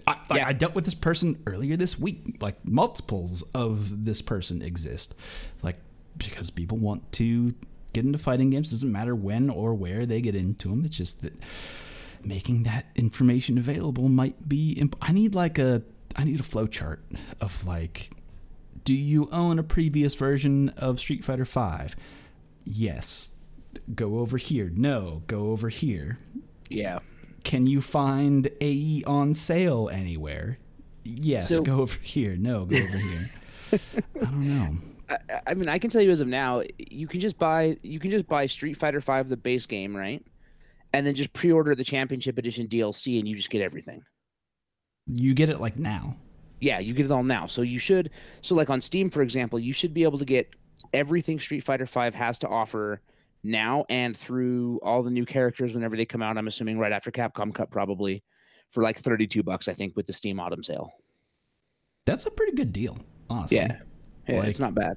[0.06, 0.48] I, Yeah.
[0.48, 2.38] I dealt with this person earlier this week.
[2.40, 5.14] Like multiples of this person exist.
[5.62, 5.76] Like
[6.16, 7.54] because people want to
[7.92, 8.70] get into fighting games.
[8.70, 10.84] Doesn't matter when or where they get into them.
[10.84, 11.34] It's just that
[12.24, 15.80] making that information available might be imp- i need like a
[16.16, 17.00] i need a flow chart
[17.40, 18.10] of like
[18.84, 21.94] do you own a previous version of street fighter 5
[22.64, 23.30] yes
[23.94, 26.18] go over here no go over here
[26.68, 26.98] Yeah.
[27.44, 30.58] can you find ae on sale anywhere
[31.04, 33.30] yes So- go over here no go over here
[33.72, 33.78] i
[34.20, 34.76] don't know
[35.10, 37.98] I, I mean, I can tell you as of now, you can just buy you
[37.98, 40.22] can just buy Street Fighter Five, the base game, right?
[40.92, 44.02] And then just pre-order the Championship Edition DLC, and you just get everything.
[45.06, 46.14] you get it like now
[46.60, 47.46] Yeah, you get it all now.
[47.46, 48.10] So you should.
[48.42, 50.50] So like on Steam, for example, you should be able to get
[50.92, 53.00] everything Street Fighter Five has to offer
[53.42, 56.36] now and through all the new characters whenever they come out.
[56.38, 58.22] I'm assuming right after Capcom Cup, probably
[58.72, 60.90] for like 32 bucks, I think, with the Steam Autumn sale.
[62.04, 62.98] that's a pretty good deal
[63.30, 63.78] honestly Yeah,
[64.28, 64.96] yeah, Like- it's not bad.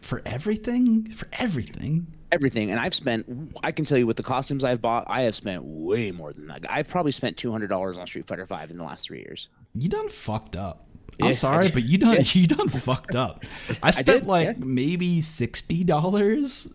[0.00, 3.24] for everything for everything everything and i've spent
[3.62, 6.46] i can tell you with the costumes i've bought i have spent way more than
[6.48, 9.88] that i've probably spent $200 on street fighter 5 in the last three years You
[9.88, 10.86] done fucked up.
[11.18, 13.44] Yeah, I I'm sorry, but you done you done fucked up.
[13.82, 14.54] I spent did, like yeah.
[14.58, 16.66] maybe sixty dollars.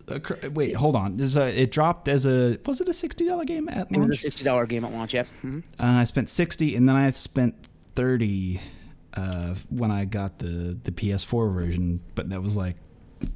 [0.51, 1.19] Wait, hold on.
[1.19, 4.23] A, it dropped as a was it a sixty dollar game at launch?
[4.23, 5.63] it was a $60 game at launch yeah Mhm.
[5.79, 7.55] Uh, I spent sixty, and then I spent
[7.95, 8.61] thirty
[9.15, 11.99] uh, when I got the the PS4 version.
[12.15, 12.75] But that was like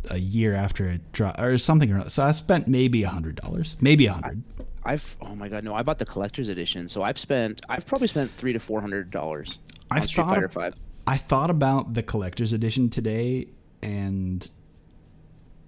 [0.09, 2.07] a year after it dropped, or something.
[2.07, 4.43] So I spent maybe a hundred dollars, maybe a hundred.
[4.85, 8.05] i've oh my god no i bought the collector's edition so i've spent i've probably
[8.07, 9.57] spent three to four hundred dollars
[9.89, 10.75] I on street thought fighter 5
[11.07, 13.47] I thought about the collector's edition today,
[13.81, 14.49] and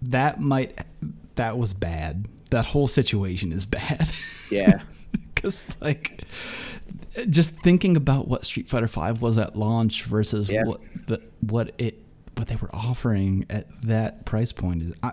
[0.02, 0.80] that might
[1.36, 2.28] that was bad.
[2.52, 4.10] That whole situation is bad.
[4.52, 4.82] yeah
[5.36, 6.24] Because like,
[7.30, 10.64] just thinking about what Street Fighter Five was at launch versus Yeah.
[10.64, 12.02] what the what it
[12.36, 14.94] what they were offering at that price point is.
[15.04, 15.12] I,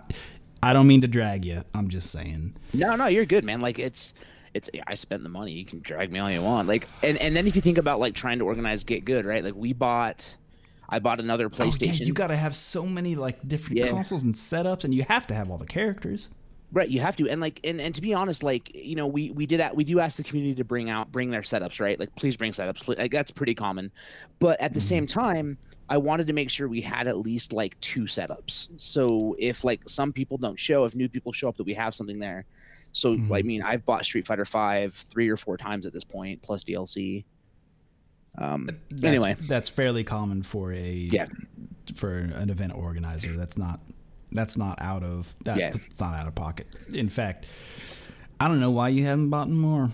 [0.63, 1.63] I don't mean to drag you.
[1.75, 2.55] I'm just saying.
[2.73, 4.13] no no you're good man like it's
[4.53, 7.35] it's i spent the money you can drag me all you want like and and
[7.35, 10.35] then if you think about like trying to organize get good right like we bought
[10.89, 13.89] i bought another Oh, playstation yeah, you got to have so many like different Yeah.
[13.89, 16.29] consoles and setups, and you have to have all the characters.
[16.71, 19.29] Right, you have to, and like, and, and to be honest, like, you know, we
[19.29, 21.99] we did at, we do ask the community to bring out bring their setups, right?
[21.99, 22.83] Like, please bring setups.
[22.83, 23.91] Please, like, that's pretty common,
[24.39, 24.87] but at the mm-hmm.
[24.87, 25.57] same time,
[25.89, 28.69] I wanted to make sure we had at least like two setups.
[28.77, 31.93] So if like some people don't show, if new people show up, that we have
[31.93, 32.45] something there.
[32.93, 33.35] So Mhm.
[33.37, 36.63] I mean, I've bought Street Fighter Five three or four times at this point, plus
[36.63, 37.25] DLC.
[38.37, 38.69] Um.
[38.89, 41.25] That's, anyway, that's fairly common for a Yeah.
[41.95, 43.35] for an event organizer.
[43.37, 43.79] That's not
[44.31, 45.69] that's not out of that, Yeah.
[45.69, 46.65] that's not out of pocket.
[46.91, 47.45] In fact,
[48.39, 49.91] I don't know why you haven't bought more.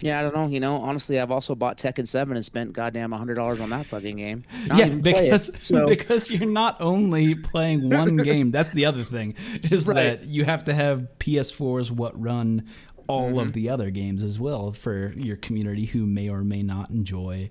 [0.00, 0.46] Yeah, I don't know.
[0.46, 3.86] You know, honestly, I've also bought Tekken Seven and spent goddamn hundred dollars on that
[3.86, 4.44] fucking game.
[4.66, 8.50] Not yeah, play it, because so because you're not only playing one game.
[8.50, 9.34] That's the other thing
[9.64, 9.94] is Right.
[10.20, 12.68] that you have to have PS4s what run
[13.06, 13.38] all Mm-hmm.
[13.38, 17.48] of the other games as well for your community who may or may not enjoy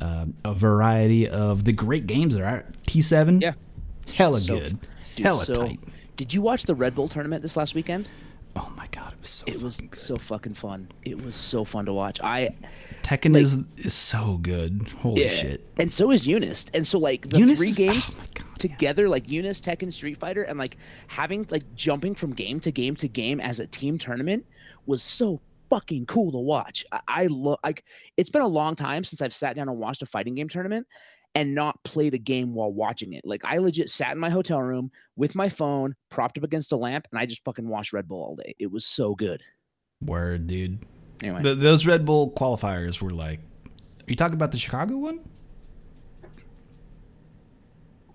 [0.00, 3.42] um, a variety of the great games that are T7.
[3.42, 3.52] Yeah.
[4.14, 4.78] hella So- good,
[5.14, 5.80] Dude, hella so, tight.
[6.16, 8.08] Did you watch the Red Bull tournament this last weekend?
[8.56, 9.44] Oh my god, it was so.
[9.48, 9.98] It was fucking good.
[9.98, 10.88] so fucking fun.
[11.04, 12.20] It was so fun to watch.
[12.22, 12.54] I
[13.02, 14.88] Tekken like- is is so good.
[15.00, 15.66] Holy shit!
[15.76, 16.70] And so is UNIST.
[16.74, 18.54] And so like the UNIST three is- oh games oh God, yeah.
[18.58, 20.76] together, like UNIST, Tekken, Street Fighter, and like
[21.08, 24.46] having like jumping from game to game to game as a team tournament
[24.86, 25.40] was so
[25.70, 26.84] fucking cool to watch.
[26.92, 27.84] I, I look like
[28.16, 30.86] it's been a long time since I've sat down and watched a fighting game tournament
[31.34, 33.24] and not play the game while watching it.
[33.24, 36.76] Like I legit sat in my hotel room with my phone propped up against a
[36.76, 38.54] lamp and I just fucking watched Red Bull all day.
[38.58, 39.42] It was so good.
[40.00, 40.84] Word, dude.
[41.22, 43.40] Anyway, Th those Red Bull qualifiers were like.
[43.40, 45.20] Are you talking about the Chicago one?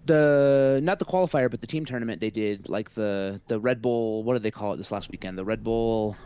[0.09, 4.23] the not the qualifier, but the team tournament they did like the the Red Bull.
[4.23, 5.37] What did they call it this last weekend?
[5.37, 6.17] The Red Bull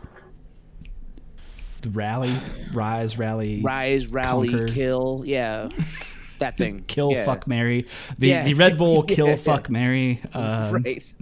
[1.82, 2.34] The rally,
[2.72, 4.68] rise, rally, Rise Rally Conquer.
[4.68, 5.22] Kill.
[5.26, 5.68] Yeah,
[6.44, 6.84] that thing.
[6.86, 7.24] kill, Yeah.
[7.24, 7.86] fuck, Mary.
[8.18, 8.44] The Yeah.
[8.44, 9.36] the Red Bull kill, Yeah.
[9.36, 10.20] fuck, Mary.
[10.32, 11.12] Um, right.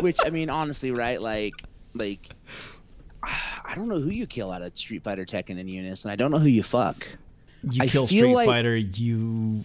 [0.00, 1.20] Which I mean, honestly, right?
[1.20, 1.54] Like,
[1.94, 2.30] like
[3.22, 6.16] I don't know who you kill out of Street Fighter, Tekken, and UNIST, and I
[6.16, 7.06] don't know who you fuck.
[7.70, 8.76] You I kill Street like- Fighter.
[8.76, 9.64] You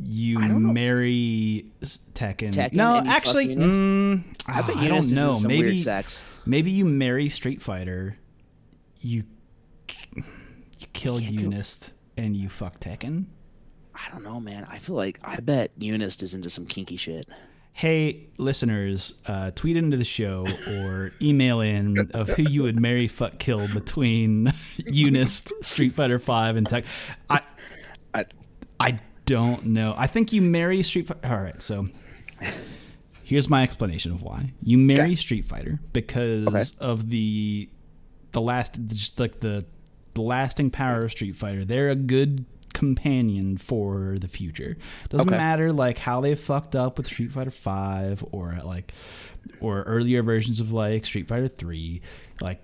[0.00, 2.50] you marry Tekken.
[2.52, 5.38] Tekken no, actually, mm, I ah, I don't know.
[5.42, 6.22] Maybe weird sex.
[6.46, 8.16] maybe you marry Street Fighter.
[9.00, 9.24] You
[10.14, 13.24] you kill- UNIST and you fuck Tekken.
[14.06, 14.66] I don't know, man.
[14.70, 17.26] I feel like I bet UNIST is into some kinky shit.
[17.72, 23.06] Hey, listeners, uh, tweet into the show or email in of who you would marry,
[23.06, 24.46] fuck, kill between
[24.78, 26.84] UNIST, Street Fighter Five, and Tech.
[27.30, 27.40] I,
[28.14, 28.24] I-
[28.80, 29.94] I don't know.
[29.96, 31.20] I think you marry Street Fighter.
[31.28, 31.88] All right, so
[33.24, 35.14] here's my explanation of why you marry Okay.
[35.16, 36.62] Street Fighter because Okay.
[36.80, 37.68] of the
[38.32, 39.64] the last, just like the
[40.14, 41.64] the lasting power of Street Fighter.
[41.64, 42.44] They're a good
[42.78, 44.76] companion for the future.
[45.08, 45.36] Doesn't Okay.
[45.36, 48.92] matter like how they fucked up with Street Fighter Five or like
[49.60, 52.00] or earlier versions of like Street Fighter Three.
[52.40, 52.62] Like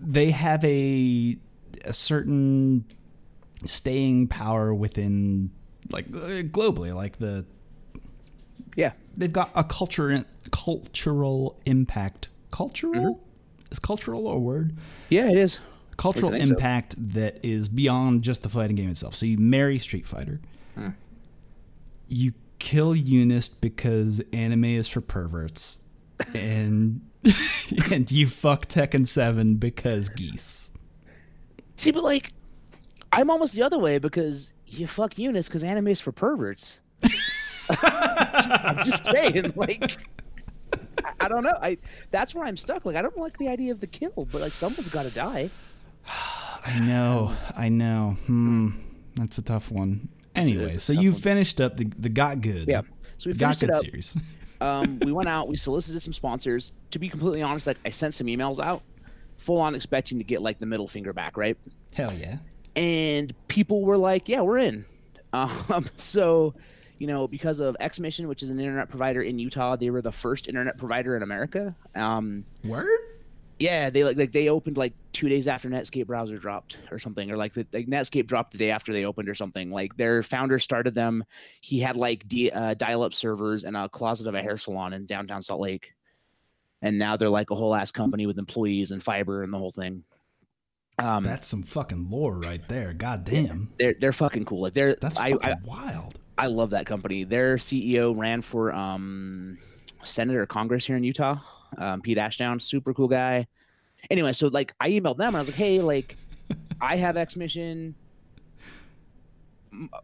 [0.00, 1.36] they have a
[1.84, 2.84] a certain
[3.64, 5.50] staying power within
[5.92, 7.44] like uh, globally like the
[8.76, 8.92] Yeah.
[9.16, 13.22] they've got a culture cultural impact cultural
[13.70, 14.76] is cultural a word
[15.08, 15.60] Yeah, it is.
[16.00, 16.54] Cultural think so.
[16.54, 20.40] impact that is beyond just the fighting game itself so you marry street fighter
[22.08, 25.78] you kill UNIST because anime is for perverts
[26.34, 27.00] and
[27.92, 30.70] and you fuck tekken 7 because geese
[31.80, 32.34] See, but like,
[33.10, 36.82] I'm almost the other way because you fuck UNIST because anime is for perverts.
[37.70, 39.96] I'm just saying, like,
[41.02, 41.56] I, I don't know.
[41.62, 41.78] I
[42.10, 42.84] that's where I'm stuck.
[42.84, 45.48] Like, I don't like the idea of the kill, but like, someone's got to die.
[46.66, 48.16] I know, I know.
[48.26, 48.70] Hmm,
[49.14, 50.08] that's a tough one.
[50.34, 51.20] Anyway, so you one.
[51.20, 52.68] finished up the the got good.
[52.68, 52.82] Yeah.
[53.18, 53.84] So we got finished it good up.
[53.84, 54.16] series.
[54.60, 56.72] um, we went out, we solicited some sponsors.
[56.92, 58.82] To be completely honest, like I sent some emails out,
[59.36, 61.56] full on expecting to get like the middle finger back, right?
[61.94, 62.36] Hell yeah.
[62.76, 64.84] And people were like, "Yeah, we're in."
[65.32, 66.54] Um, so,
[66.98, 70.10] you know, because of XMission, which is an internet provider in Utah, they were the
[70.10, 71.72] first internet provider in America.
[71.94, 72.98] Um, Word.
[73.60, 77.30] Yeah, they like like they opened like two days after Netscape browser dropped or something,
[77.30, 79.70] or like the like Netscape dropped the day after they opened or something.
[79.70, 81.24] Like their founder started them.
[81.60, 85.04] He had like D, uh, dial-up servers and a closet of a hair salon in
[85.04, 85.92] downtown Salt Lake,
[86.80, 89.72] and now they're like a whole ass company with employees and fiber and the whole
[89.72, 90.04] thing.
[90.98, 92.94] Um, That's some fucking lore right there.
[92.94, 93.74] God damn.
[93.78, 94.62] they're they're fucking cool.
[94.62, 96.18] Like they're That's I, I wild.
[96.38, 97.24] I love that company.
[97.24, 99.58] Their CEO ran for um
[100.02, 101.36] Senate or Congress here in Utah.
[101.78, 103.46] Um, Pete Ashdown, super cool guy.
[104.10, 106.16] Anyway, so like I emailed them and I was like, hey, like
[106.80, 107.94] I have XMission.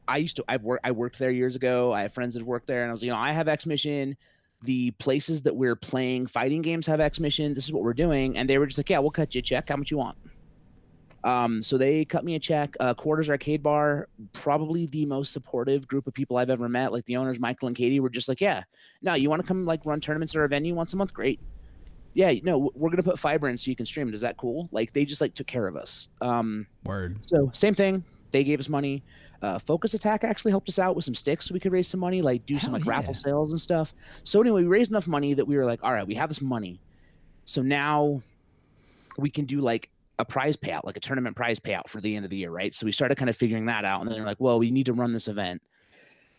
[0.07, 1.92] I used to I've worked I worked there years ago.
[1.92, 4.16] I have friends that have worked there, and I was you know I have XMission.
[4.62, 7.55] The places that we're playing fighting games have XMission.
[7.55, 9.42] This is what we're doing, and they were just like, yeah, we'll cut you a
[9.42, 9.68] check.
[9.68, 10.16] How much you want?
[11.24, 12.76] Um, so they cut me a check.
[12.79, 16.92] Uh, Quarters Arcade Bar, probably the most supportive group of people I've ever met.
[16.92, 18.62] Like the owners, Michael and Katie, were just like, "Yeah,
[19.02, 21.12] no, you want to come like run tournaments at our venue once a month?
[21.12, 21.40] Great.
[22.16, 24.12] Yeah, no, we're gonna put fiber in so you can stream.
[24.14, 24.70] Is that cool?
[24.72, 26.09] Like they just like took care of us.
[26.22, 27.18] Um, Word.
[27.20, 28.02] so same thing.
[28.31, 29.05] They gave us money.
[29.42, 32.00] Uh, Focus Attack actually helped us out with some sticks so we could raise some
[32.00, 33.94] money, like do some Hell like raffle sales and stuff.
[34.24, 36.40] So anyway, we raised enough money that we were like, all right, we have this
[36.40, 36.81] money.
[37.44, 38.22] So now
[39.18, 42.24] we can do like a prize payout, like a tournament prize payout for the end
[42.24, 42.74] of the year, right?
[42.74, 44.00] So we started kind of figuring that out.
[44.00, 45.61] And then they're like, well, we need to run this event.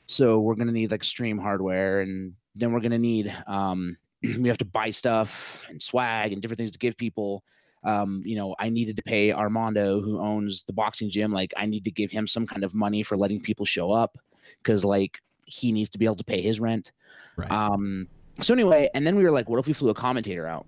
[0.08, 3.96] So we're gonna need like stream hardware and then we're gonna need um
[4.40, 7.44] we have to buy stuff and swag and different things to give people
[7.84, 11.66] um, you know, I needed to pay Armando, who owns the boxing gym, like I
[11.66, 14.18] need to give him some kind of money for letting people show up
[14.62, 16.92] because like he needs to be able to pay his rent.
[17.38, 17.50] Right.
[17.50, 18.08] Um,
[18.42, 20.66] so anyway, and then we were like, what if we flew a commentator out?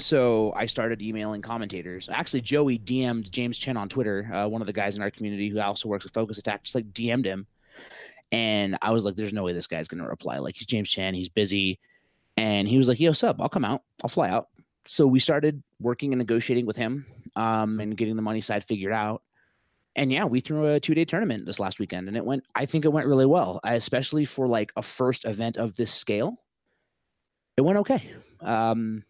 [0.00, 2.08] So I started emailing commentators.
[2.10, 5.48] Actually, Joey DM'd James Chen on Twitter, uh, one of the guys in our community
[5.48, 7.46] who also works with Focus Attack, just like DM'd him.
[8.32, 10.38] And I was like, there's no way this guy's going to reply.
[10.38, 11.78] Like, he's James Chen, he's busy.
[12.36, 14.48] And he was like, yo, sup, I'll come out, I'll fly out.
[14.86, 18.92] so we started working and negotiating with him um, and getting the money side figured
[18.92, 19.22] out.
[19.94, 22.44] And yeah, we threw a two day tournament this last weekend, and it went.
[22.54, 26.38] I think it went really well, especially for like a first event of this scale.
[27.58, 28.10] It went okay.
[28.40, 29.04] Um,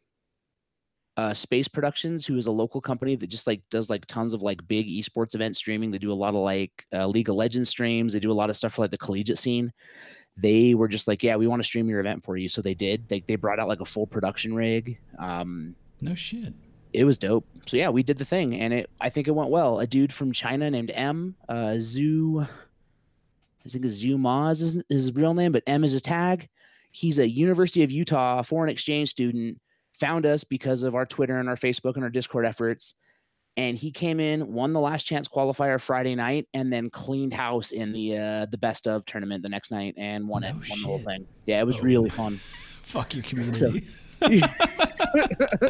[1.16, 4.42] uh, Space Productions, who is a local company that just like does like tons of
[4.42, 5.90] like big esports event streaming.
[5.90, 8.12] They do a lot of like uh, League of Legends streams.
[8.12, 9.72] They do a lot of stuff for like the collegiate scene.
[10.36, 12.48] They were just like, yeah, we want to stream your event for you.
[12.48, 13.08] So they did.
[13.08, 14.98] They they brought out like a full production rig.
[15.18, 16.54] Um, no shit.
[16.94, 17.46] It was dope.
[17.66, 19.80] So yeah, we did the thing, and it I think it went well.
[19.80, 25.14] A dude from China named M, uh, Zhu, I think it's Zhu Maz is his
[25.14, 26.48] real name, but M is his tag.
[26.90, 29.58] He's a University of Utah foreign exchange student
[30.02, 32.94] found us because of our Twitter and our Facebook and our Discord efforts.
[33.56, 37.70] And he came in, won the last chance qualifier Friday night, and then cleaned house
[37.70, 40.64] in the uh, the best of tournament the next night and won no it, won
[40.64, 41.26] the whole thing.
[41.46, 41.82] Yeah, it was oh.
[41.82, 42.36] really fun.
[42.80, 43.58] Fuck your community.
[43.58, 43.72] So,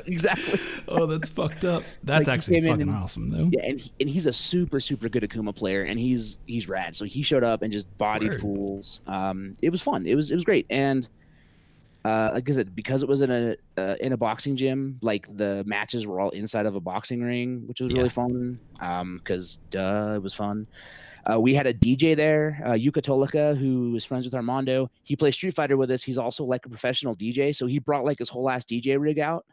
[0.06, 0.60] exactly.
[0.88, 1.82] Oh, that's fucked up.
[2.02, 3.48] That's like actually fucking and, awesome, though.
[3.50, 6.94] Yeah, and he, and he's a super super good Akuma player, and he's he's rad.
[6.94, 8.40] So he showed up and just bodied Word.
[8.40, 9.00] fools.
[9.06, 10.06] Um, it was fun.
[10.06, 11.08] It was it was great, and
[12.04, 15.26] uh, like I said, because it was in a uh, in a boxing gym, like
[15.36, 17.98] the matches were all inside of a boxing ring, which was yeah.
[17.98, 18.58] really fun.
[18.80, 20.66] Um, because duh, it was fun.
[21.30, 24.90] Uh, we had a DJ there, uh, Yuka Tolika, who is friends with Armando.
[25.04, 26.02] He plays Street Fighter with us.
[26.02, 29.20] He's also like a professional DJ, so he brought like his whole ass DJ rig
[29.20, 29.46] out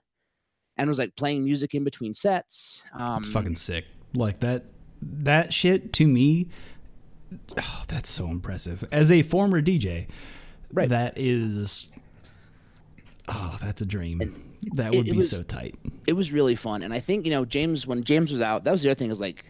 [0.80, 2.84] and was like playing music in between sets.
[2.94, 3.86] Um, it's fucking sick.
[4.16, 4.66] Like that
[5.02, 6.48] that shit to me.
[7.58, 8.88] Oh, that's so impressive.
[8.92, 10.08] As a former DJ,
[10.74, 10.90] right.
[10.90, 11.89] that is
[13.30, 14.22] Oh, that's a dream.
[14.22, 15.76] And that would it, it be was, so tight.
[16.08, 18.72] It was really fun, and I think you know James when James was out, that
[18.72, 19.46] was the other thing is like.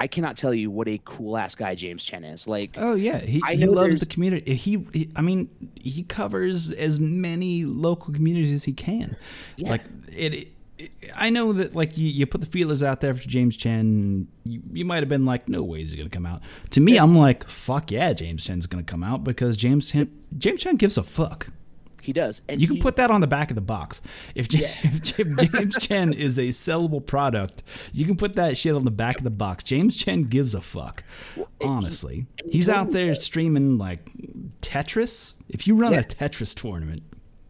[0.00, 2.48] I cannot tell you what a cool ass guy James Chen is.
[2.48, 4.56] Like, oh yeah, he, he loves the community.
[4.56, 9.16] He, he, I mean, he covers as many local communities as he can.
[9.56, 9.70] Yeah.
[9.70, 13.22] Like it, it, I know that like you, you put the feelers out there for
[13.22, 14.26] James Chen.
[14.42, 16.42] You, you might have been like, no way is he gonna come out.
[16.70, 17.04] To me, yeah.
[17.04, 20.98] I'm like, fuck yeah, James Chen's gonna come out because James Chen, James Chen gives
[20.98, 21.50] a fuck.
[22.04, 22.42] He does.
[22.48, 24.02] And you can put that on the back of the box.
[24.34, 24.70] If, yeah.
[24.82, 25.02] if
[25.36, 27.62] James Chen is a sellable product,
[27.92, 29.64] you can put that shit on the back of the box.
[29.64, 31.02] James Chen gives a fuck.
[31.36, 34.10] Well, honestly, he, he's out there streaming like
[34.60, 35.32] Tetris.
[35.48, 36.00] If you run yeah.
[36.00, 37.02] a Tetris tournament,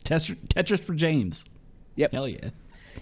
[0.05, 1.49] Tetris, Tetris for James.
[1.97, 2.13] Yep.
[2.13, 2.51] Hell yeah.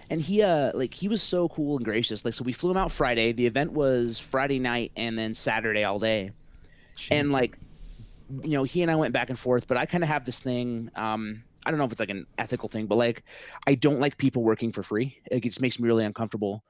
[0.09, 2.25] And he uh like he was so cool and gracious.
[2.25, 3.33] Like so we flew him out Friday.
[3.33, 6.33] The event was Friday night and then Saturday all day.
[6.95, 7.19] Shit.
[7.19, 7.59] And like
[8.43, 10.41] you know, he and I went back and forth, but I kind of have this
[10.41, 10.91] thing.
[10.95, 13.25] Um, I don't know if it's like an ethical thing, but like,
[13.67, 15.19] I don't like people working for free.
[15.31, 16.65] Like, it just makes me really uncomfortable.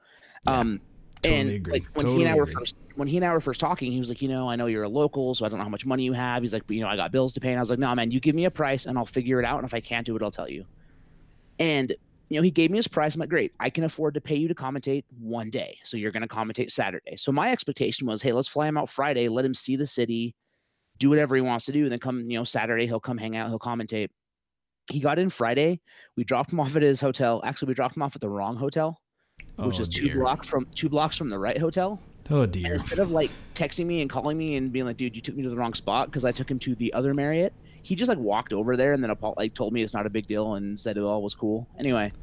[0.45, 0.81] Yeah, um,
[1.21, 1.73] totally and agree.
[1.73, 2.53] like when totally he and I were agree.
[2.53, 4.67] first, when he and I were first talking, he was like, you know, I know
[4.67, 6.43] you're a local, so I don't know how much money you have.
[6.43, 7.93] He's like, but you know, I got bills to pay, and I was like, no,
[7.95, 10.05] man, you give me a price, and I'll figure it out, and if I can't
[10.05, 10.65] do it, I'll tell you.
[11.59, 11.95] And
[12.29, 13.13] you know, he gave me his price.
[13.13, 15.77] I'm like, great, I can afford to pay you to commentate one day.
[15.83, 17.15] So you're going to commentate Saturday.
[17.15, 20.33] So my expectation was, hey, let's fly him out Friday, let him see the city,
[21.03, 21.83] do whatever he wants to do.
[21.83, 24.09] And then come, you know, Saturday, he'll come hang out, he'll commentate.
[24.89, 25.81] He got in Friday.
[26.15, 27.41] We dropped him off at his hotel.
[27.43, 28.99] Actually, we dropped him off at the wrong hotel,
[29.57, 31.99] which oh, is two blocks from two blocks from the right hotel.
[32.29, 32.65] Oh dear.
[32.65, 35.35] And instead of like texting me and calling me and being like, dude, you took
[35.35, 38.07] me to the wrong spot because I took him to the other Marriott, he just
[38.07, 40.79] like walked over there and then like told me it's not a big deal and
[40.79, 41.67] said it all was cool.
[41.77, 42.13] Anyway,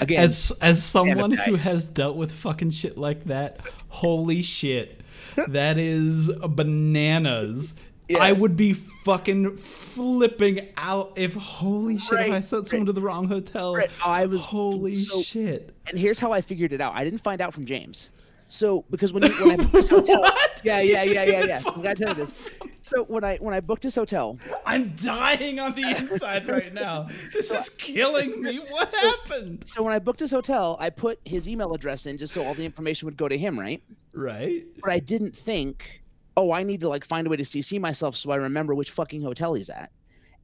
[0.00, 5.00] again, as as someone who has dealt with fucking shit like that, holy shit,
[5.48, 7.84] that is bananas.
[8.08, 8.18] Yeah.
[8.18, 12.68] I would be fucking flipping out if holy shit right, if I sent right.
[12.68, 13.74] someone to the wrong hotel.
[13.74, 13.90] Right.
[14.04, 15.74] I was holy so, shit.
[15.86, 16.94] And here's how I figured it out.
[16.94, 18.10] I didn't find out from James.
[18.48, 20.24] So because when, when I booked his hotel,
[20.64, 21.60] yeah, yeah, yeah, yeah, yeah.
[21.66, 22.50] I gotta tell you this.
[22.80, 27.08] So when I when I booked his hotel, I'm dying on the inside right now.
[27.32, 28.60] This is killing me.
[28.70, 29.64] What so, happened?
[29.66, 32.54] So when I booked his hotel, I put his email address in just so all
[32.54, 33.82] the information would go to him, right?
[34.14, 34.64] Right.
[34.80, 35.97] But I didn't think
[36.38, 38.92] oh, I need to like find a way to CC myself so I remember which
[38.92, 39.90] fucking hotel he's at.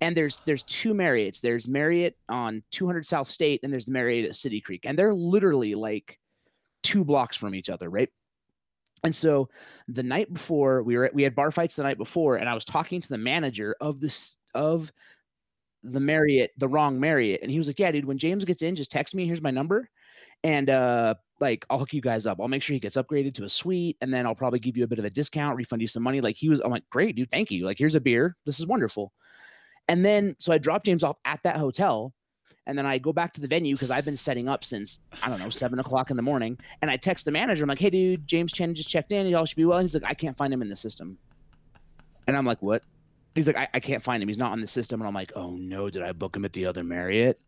[0.00, 1.40] And there's there's two Marriotts.
[1.40, 5.14] There's Marriott on 200 South State, and there's the Marriott at City Creek, and they're
[5.14, 6.18] literally like
[6.82, 8.08] two blocks from each other, right?
[9.04, 9.48] And so
[9.86, 12.54] the night before we were at, we had bar fights the night before, and I
[12.54, 14.90] was talking to the manager of this of
[15.84, 18.74] the Marriott, the wrong Marriott, and he was like, "Yeah, dude, when James gets in,
[18.74, 19.26] just text me.
[19.26, 19.88] Here's my number,
[20.42, 22.40] and uh, like I'll hook you guys up.
[22.40, 24.84] I'll make sure he gets upgraded to a suite, and then I'll probably give you
[24.84, 26.20] a bit of a discount, refund you some money.
[26.20, 27.64] Like he was, I'm like, great, dude, thank you.
[27.64, 28.36] Like here's a beer.
[28.44, 29.12] This is wonderful.
[29.88, 32.14] And then so I dropped James off at that hotel,
[32.66, 35.28] and then I go back to the venue because I've been setting up since I
[35.28, 36.58] don't know seven o'clock in the morning.
[36.82, 37.62] And I text the manager.
[37.62, 39.26] I'm like, hey, dude, James Chen just checked in.
[39.26, 39.78] Y'all should be well.
[39.78, 41.18] And he's like, I can't find him in the system.
[42.26, 42.82] And I'm like, what?
[43.34, 44.28] He's like, I, I can't find him.
[44.28, 45.00] He's not on the system.
[45.00, 47.40] And I'm like, oh no, did I book him at the other Marriott?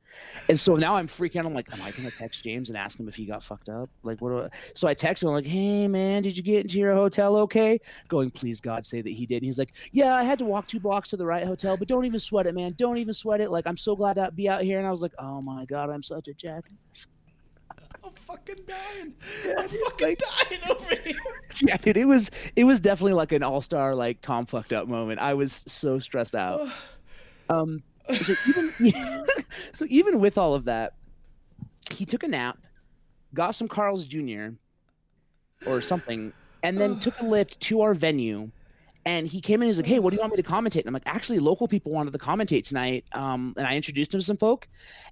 [0.49, 1.47] And so now I'm freaking out.
[1.47, 3.89] I'm like, am I gonna text James and ask him if he got fucked up?
[4.03, 4.49] Like, what do I?
[4.75, 7.81] So I text him, I'm like, hey man, did you get into your hotel okay?
[8.09, 9.37] Going, please God, say that he did.
[9.37, 11.89] And he's like, yeah, I had to walk two blocks to the right hotel, but
[11.89, 12.75] don't even sweat it, man.
[12.77, 13.51] Don't even sweat it.
[13.51, 14.79] Like, I'm so glad to be out here.
[14.79, 17.09] And I was like, oh my God, I'm such a jackass.
[18.05, 19.15] I'm fucking dying.
[19.59, 21.15] I'm fucking dying over here.
[21.63, 24.89] Yeah, dude, it was it was definitely like an all star like Tom fucked up
[24.89, 25.21] moment.
[25.21, 26.61] I was so stressed out.
[27.49, 28.93] Um, so even
[29.73, 30.93] so even with all of that,
[31.93, 32.59] he took a nap,
[33.33, 34.49] got some Carl's Jr.
[35.67, 36.31] or something,
[36.63, 38.51] and then took a lift to our venue.
[39.07, 39.69] And he came in.
[39.69, 41.69] He's like, "Hey, what do you want me to commentate?" And I'm like, "Actually, local
[41.69, 44.69] people wanted to commentate tonight." Um, and I introduced him to some folk,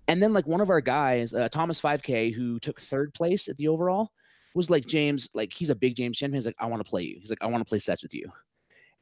[0.08, 3.56] and then like one of our guys, uh, Thomas 5K, who took third place at
[3.56, 4.10] the overall,
[4.54, 6.32] was like, "James, like he's a big James Chen.
[6.32, 7.16] He's like, I want to play you.
[7.20, 8.30] He's like, I want to play sets with you."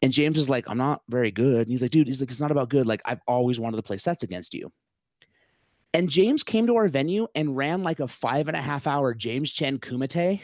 [0.03, 1.61] And James is like, I'm not very good.
[1.61, 2.86] And he's like, dude, he's like, it's not about good.
[2.86, 4.72] Like, I've always wanted to play sets against you.
[5.95, 9.14] And James came to our venue and ran like a five and a half hour
[9.14, 10.40] James Chen Kumite,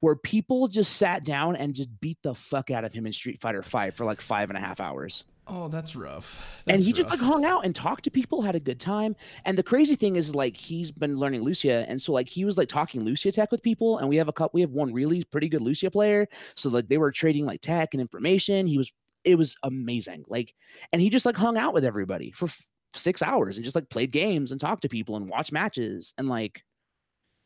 [0.00, 3.40] where people just sat down and just beat the fuck out of him in Street
[3.40, 5.24] Fighter Five for like five and a half hours.
[5.50, 6.38] Oh, that's rough.
[6.66, 9.16] and That's he just like hung out and talked to people, had a good time.
[9.46, 12.58] And the crazy thing is like he's been learning Lucia, and so like he was
[12.58, 13.96] like talking Lucia tech with people.
[13.98, 16.26] And we have a couple, we have one really pretty good Lucia player.
[16.54, 18.66] So like they were trading like tech and information.
[18.66, 18.92] He was
[19.24, 20.24] it was amazing.
[20.28, 20.54] Like,
[20.92, 23.88] and he just like hung out with everybody for f- six hours and just like
[23.88, 26.62] played games and talked to people and watched matches and like,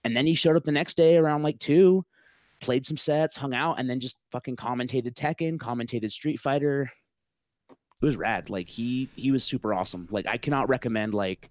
[0.05, 2.05] and then he showed up the next day around like two,
[2.63, 6.91] played some sets, hung out, and then just fucking commentated Tekken, commentated Street Fighter.
[7.69, 8.49] It was rad.
[8.49, 10.09] Like he he was super awesome.
[10.11, 11.51] Like I cannot recommend like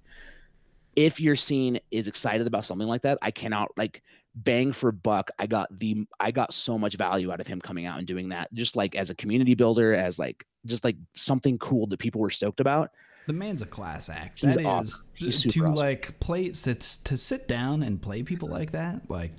[0.95, 4.01] if your scene is excited about something like that, I cannot like
[4.35, 5.29] bang for buck.
[5.37, 8.29] I got the I got so much value out of him coming out and doing
[8.29, 8.53] that.
[8.53, 12.29] Just like as a community builder, as like just like something cool that people were
[12.29, 12.91] stoked about.
[13.27, 14.41] The man's a class act.
[14.41, 15.05] He's That is awesome.
[15.13, 15.75] He's to awesome.
[15.75, 19.09] like play sit, to sit down and play people like that.
[19.09, 19.31] Like,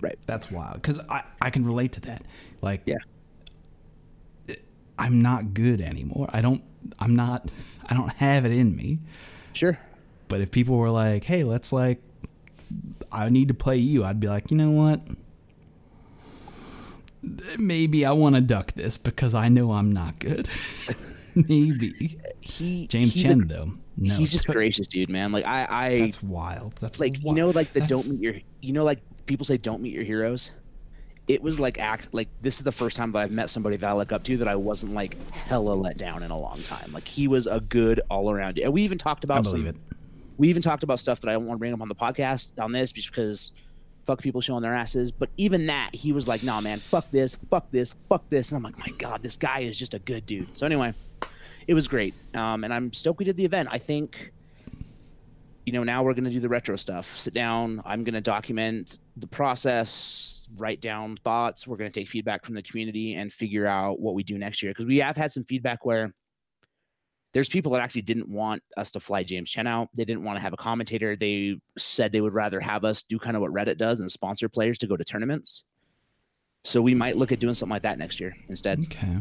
[0.00, 0.18] Right.
[0.26, 2.22] That's wild because I I can relate to that.
[2.62, 2.96] Like, Yeah.
[4.98, 6.28] I'm not good anymore.
[6.32, 6.62] I don't.
[6.98, 7.50] I'm not.
[7.86, 8.98] I don't have it in me.
[9.52, 9.78] Sure.
[10.26, 12.00] But if people were like, "Hey, let's like,
[13.12, 15.02] I need to play you," I'd be like, you know what?
[17.58, 20.48] Maybe I want to duck this because I know I'm not good.
[21.34, 23.72] Maybe He James he Chen though.
[23.96, 25.32] No, he's just gracious dude, man.
[25.32, 26.74] Like I I That's wild.
[26.80, 29.56] That's like you know like the that's- don't meet your you know like people say
[29.56, 30.52] don't meet your heroes.
[31.28, 33.86] It was like act like this is the first time that i've met somebody that
[33.86, 36.90] i look up to that i wasn't like hella let down in a long time.
[36.92, 39.74] Like he was a good all around and we even talked about I believe some,
[39.74, 39.96] it.
[40.38, 42.58] we even talked about stuff that i don't want to bring up on the podcast
[42.58, 43.52] on this just because
[44.06, 45.12] fuck people showing their asses.
[45.12, 48.50] But even that he was like nah man fuck this fuck this fuck this.
[48.50, 50.56] And i'm like my god this guy is just a good dude.
[50.56, 50.94] So anyway
[51.66, 52.14] it was great.
[52.34, 53.68] Um, and i'm stoked we did the event.
[53.70, 54.32] I think
[55.68, 57.18] you know, now we're going to do the retro stuff.
[57.18, 57.82] Sit down.
[57.84, 61.68] I'm going to document the process, write down thoughts.
[61.68, 64.62] We're going to take feedback from the community and figure out what we do next
[64.62, 64.70] year.
[64.70, 66.14] Because we have had some feedback where
[67.34, 69.90] there's people that actually didn't want us to fly James Chen out.
[69.94, 71.16] They didn't want to have a commentator.
[71.16, 74.48] They said they would rather have us do kind of what Reddit does and sponsor
[74.48, 75.64] players to go to tournaments.
[76.64, 78.80] So we might look at doing something like that next year instead.
[78.84, 79.18] Okay.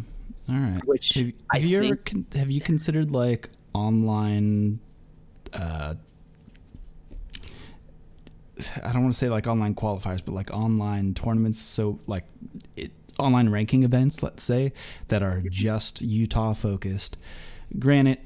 [0.47, 0.79] All right.
[0.85, 4.79] Which have, I have you ever think- con- have you considered like online
[5.51, 5.95] uh
[8.83, 11.59] I don't want to say like online qualifiers, but like online tournaments.
[11.59, 12.23] So like
[12.75, 14.73] it, online ranking events, let's say,
[15.07, 17.17] that are just Utah focused.
[17.77, 18.19] Granted,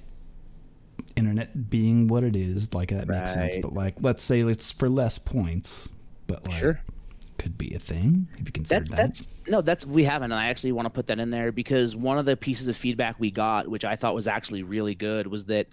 [1.16, 3.56] internet being what it is, like that makes sense.
[3.62, 5.90] But like, let's say it's for less points,
[6.28, 6.82] but like Sure.
[7.38, 8.28] could be a thing.
[8.38, 8.98] Have you considered That's that?
[8.98, 11.96] that's no, that's we haven't, and I actually want to put that in there because
[11.96, 15.28] one of the pieces of feedback we got, which I thought was actually really good,
[15.28, 15.68] was that,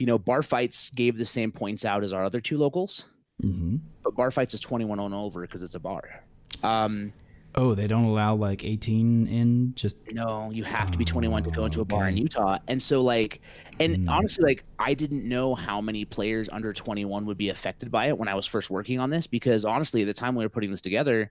[0.00, 3.04] you know, bar fights gave the same points out as our other two locals,
[3.42, 6.24] hmm but bar fights is twenty one on over because it's a bar.
[6.62, 7.12] Um,
[7.54, 9.74] Oh, they don't allow like 18 in.
[9.74, 12.58] Just no, you have to be twenty one to go into a bar in Utah,
[12.66, 13.42] and so like,
[13.78, 14.08] and Mm.
[14.08, 18.06] honestly, like I didn't know how many players under twenty one would be affected by
[18.06, 20.48] it when I was first working on this because honestly, at the time we were
[20.48, 21.30] putting this together.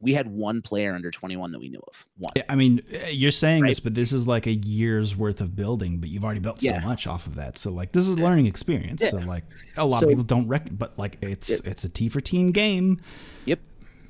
[0.00, 2.06] We had one player under 21 that we knew of.
[2.18, 2.32] One.
[2.48, 3.70] I mean, eh, you're saying Right.
[3.70, 6.80] this, but this is like a year's worth of building, but you've already built Yeah.
[6.80, 7.58] so much off of that.
[7.58, 9.02] So like, this is a learning experience.
[9.08, 9.44] So like,
[9.76, 11.60] a lot So- of people don't rec, but like, it's Yep.
[11.64, 13.00] it's a T for teen game.
[13.46, 13.58] Yep.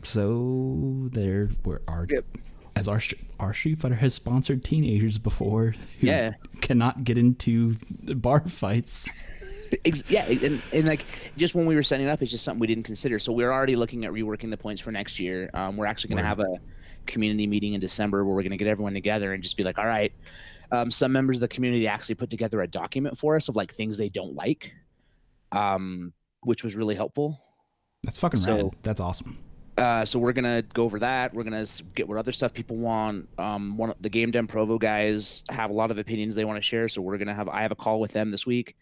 [0.02, 2.24] So there were our Yep.
[2.76, 3.00] as our
[3.40, 6.34] our Street Fighter has sponsored teenagers before who Yeah.
[6.60, 7.76] cannot get into
[8.16, 9.08] bar fights.
[10.08, 11.04] Yeah, and, and like
[11.36, 13.18] just when we were setting up, it's just something we didn't consider.
[13.18, 15.50] So we're already looking at reworking the points for next year.
[15.54, 16.56] Um, we're actually going to have a
[17.06, 19.78] community meeting in December where we're going to get everyone together and just be like,
[19.78, 20.12] all right,
[20.70, 23.72] Um, some members of the community actually put together a document for us of like
[23.72, 24.74] things they don't like,
[25.52, 26.12] um,
[26.42, 27.40] which was really helpful.
[28.04, 28.76] That's fucking So- rad.
[28.82, 29.38] That's awesome.
[29.76, 31.32] Uh, so we're gonna go over that.
[31.32, 31.64] We're gonna
[31.94, 33.28] get what other stuff people want.
[33.38, 36.56] Um, one of the Game Dem Provo guys have a lot of opinions they want
[36.56, 38.74] to share, so we're gonna have I have a call with them this week,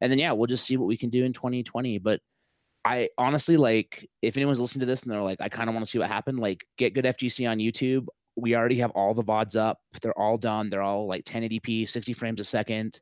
[0.00, 1.98] and then yeah, we'll just see what we can do in 2020.
[1.98, 2.20] But
[2.84, 5.84] I honestly like if anyone's listening to this and they're like, I kind of want
[5.84, 6.38] to see what happened.
[6.38, 8.06] Like, get good FGC on YouTube.
[8.36, 9.78] We already have all the vods up.
[10.00, 10.70] They're all done.
[10.70, 13.00] They're all like 1080p, 60 frames a second.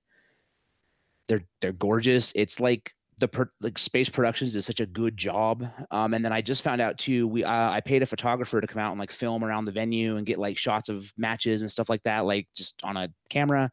[1.26, 2.32] They're they're gorgeous.
[2.34, 6.32] It's like the per, like space productions is such a good job um and then
[6.32, 8.98] i just found out too we uh, i paid a photographer to come out and
[8.98, 12.24] like film around the venue and get like shots of matches and stuff like that
[12.24, 13.70] like just on a camera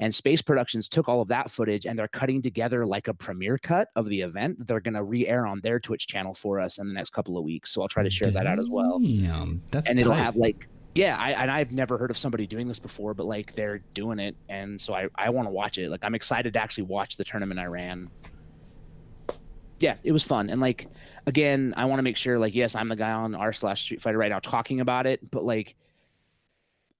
[0.00, 3.58] and space productions took all of that footage and they're cutting together like a premiere
[3.58, 6.78] cut of the event that they're going to re-air on their twitch channel for us
[6.78, 7.72] in the next couple of weeks.
[7.72, 8.98] So i'll try to share that out as well.
[8.98, 10.18] Damn, that's and it'll tight.
[10.18, 13.52] have like yeah I, and i've never heard of somebody doing this before but like
[13.52, 15.90] they're doing it and so i, I want to watch it.
[15.90, 18.10] Like i'm excited to actually watch the tournament i ran.
[19.78, 20.88] Yeah it was fun and like
[21.26, 24.00] again i want to make sure like yes i'm the guy on r slash street
[24.00, 25.76] fighter right now talking about it but like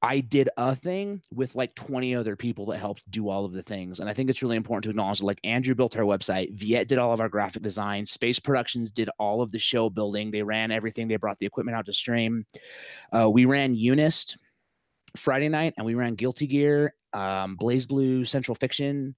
[0.07, 3.63] i did a thing with like 20 other people that helped do all of the
[3.63, 6.89] things and i think it's really important to acknowledge like andrew built our website viet
[6.89, 10.43] did all of our graphic design space productions did all of the show building they
[10.43, 12.45] ran everything they brought the equipment out to stream
[13.13, 14.39] uh, we ran UNIST
[15.17, 19.15] friday night and we ran guilty gear um, BlazBlue central fiction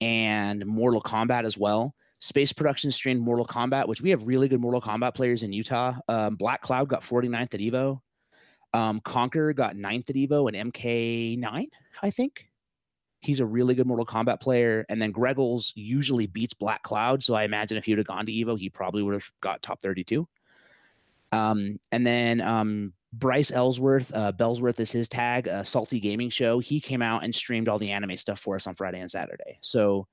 [0.00, 4.60] and mortal kombat as well Space Productions streamed Mortal Kombat, which we have really good
[4.60, 5.94] Mortal Kombat players in Utah.
[6.06, 8.00] Um, Black Cloud got 49th at Evo.
[8.74, 11.66] Um, Conquer got ninth at Evo and MK9,
[12.02, 12.48] I think.
[13.20, 14.84] He's a really good Mortal Kombat player.
[14.88, 17.22] And then Greggles usually beats Black Cloud.
[17.22, 19.62] So I imagine if he would have gone to Evo, he probably would have got
[19.62, 20.26] top 32.
[21.30, 26.58] Um, and then um, Bryce Ellsworth, uh, Bellsworth is his tag, uh, Salty Gaming Show.
[26.58, 29.58] He came out and streamed all the anime stuff for us on Friday and Saturday.
[29.60, 30.08] So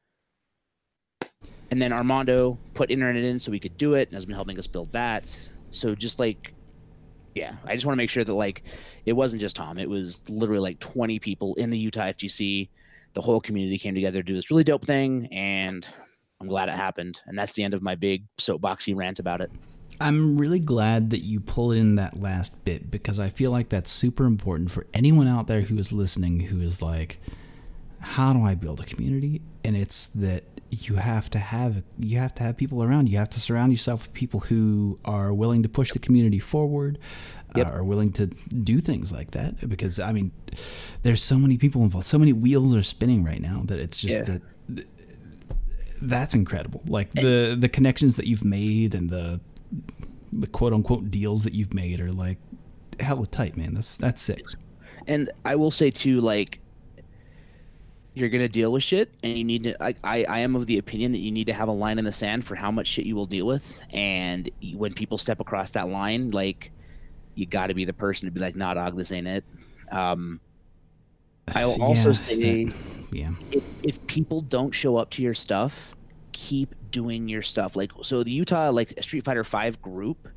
[1.72, 4.58] and then Armando put internet in so we could do it and has been helping
[4.58, 5.36] us build that.
[5.72, 6.54] So just like
[7.36, 8.64] yeah, I just want to make sure that like
[9.06, 9.78] it wasn't just Tom.
[9.78, 12.70] It was literally like 20 people in the Utah FGC.
[13.14, 15.88] The whole community came together to do this really dope thing and
[16.42, 17.22] I'm glad it happened.
[17.26, 19.52] And that's the end of my big soapboxy rant about it.
[20.00, 23.92] I'm really glad that you pulled in that last bit because I feel like that's
[23.92, 27.20] super important for anyone out there who is listening who is like,
[28.00, 29.42] how do I build a community?
[29.66, 33.10] And it's that you have to have you have to have people around.
[33.10, 37.00] You have to surround yourself with people who are willing to push the community forward,
[37.56, 37.66] Yep.
[37.68, 39.68] uh, are willing to do things like that.
[39.68, 40.32] Because I mean,
[41.02, 44.20] there's so many people involved, so many wheels are spinning right now that it's just
[44.28, 44.38] Yeah.
[44.70, 44.86] that
[46.02, 46.82] that's incredible.
[46.88, 49.40] Like the the connections that you've made and the
[50.32, 52.38] the quote unquote deals that you've made are like
[53.00, 53.74] hella tight, man.
[53.74, 54.44] That's that's sick.
[55.08, 56.60] And I will say too, like
[58.20, 59.84] you're gonna deal with shit, and you need to.
[59.84, 62.06] I, I, I am of the opinion that you need to have a line in
[62.06, 65.72] the sand for how much shit you will deal with, and when people step across
[65.72, 66.72] that line, like
[67.36, 69.46] you got to be the person to be like, "Nah, dog, this ain't it."
[69.92, 70.40] Um,
[71.56, 72.74] I'll also Yeah, say, that-
[73.12, 73.32] yeah.
[73.52, 75.96] if, if people don't show up to your stuff,
[76.32, 77.76] keep doing your stuff.
[77.76, 80.28] Like so, the Utah like Street Fighter Five group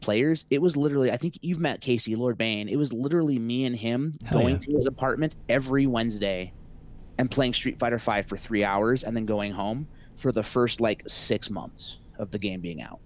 [0.00, 1.10] players, it was literally.
[1.10, 2.68] I think you've met Casey Lord Bane.
[2.68, 4.60] It was literally me and him Hell going yeah.
[4.60, 6.52] to his apartment every Wednesday
[7.18, 9.86] and playing Street Fighter Five for three hours, and then going home
[10.16, 13.00] for the first like six months of the game being out.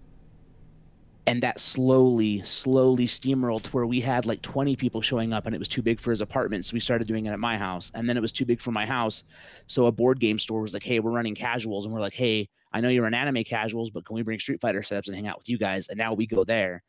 [1.27, 5.55] And that slowly, slowly steamrolled to where we had like 20 people showing up and
[5.55, 6.65] it was too big for his apartment.
[6.65, 7.93] So we started doing it at my house.
[7.95, 9.23] And then it was too big for my house.
[9.67, 11.85] So a board game store was like, hey, we're running casuals.
[11.85, 14.61] And we're like, hey, I know you're an anime casuals, but can we bring Street
[14.61, 15.89] Fighter setups and hang out with you guys?
[15.89, 16.83] And now we go there.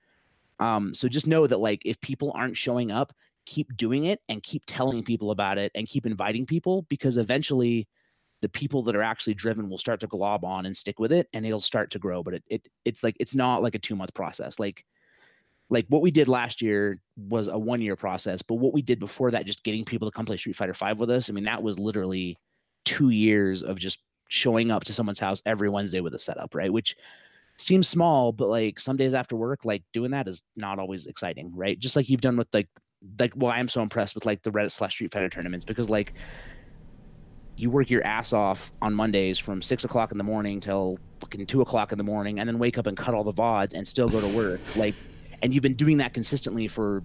[0.60, 3.14] Um, so just know that like if people aren't showing up,
[3.46, 7.88] keep doing it and keep telling people about it and keep inviting people because eventually
[8.42, 11.28] the people that are actually driven will start to glob on and stick with it
[11.34, 12.24] and it'll start to grow.
[12.24, 14.60] But it, it it's like it's not like a two month process.
[14.60, 14.84] Like
[15.70, 19.00] like what we did last year was a one year process, but what we did
[19.00, 21.46] before that, just getting people to come play Street Fighter Five with us, I mean,
[21.46, 22.38] that was literally
[22.84, 26.72] two years of just showing up to someone's house every Wednesday with a setup, right?
[26.72, 26.96] Which
[27.58, 31.52] seems small, but like some days after work, like doing that is not always exciting,
[31.56, 31.80] right?
[31.80, 32.68] Just like you've done with like
[33.20, 36.14] like why I'm so impressed with like the Reddit slash Street Fighter tournaments because like
[37.58, 41.46] you work your ass off on Mondays from six o'clock in the morning till fucking
[41.46, 43.88] two o'clock in the morning, and then wake up and cut all the vods and
[43.88, 44.60] still go to work.
[44.76, 44.96] Like,
[45.44, 47.04] and you've been doing that consistently for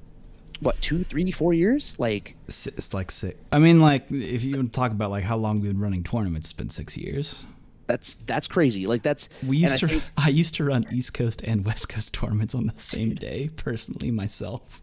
[0.61, 1.99] what two, three, four years?
[1.99, 3.39] Like, It's, it's like six.
[3.53, 6.53] I mean, like if you talk about like how long we've been running tournaments, it's
[6.55, 7.45] been six years.
[7.87, 8.87] that's that's crazy.
[8.87, 9.89] Like that's We used I to.
[9.89, 13.51] think- I used to run East Coast and West Coast tournaments on the same day,
[13.57, 14.81] personally myself.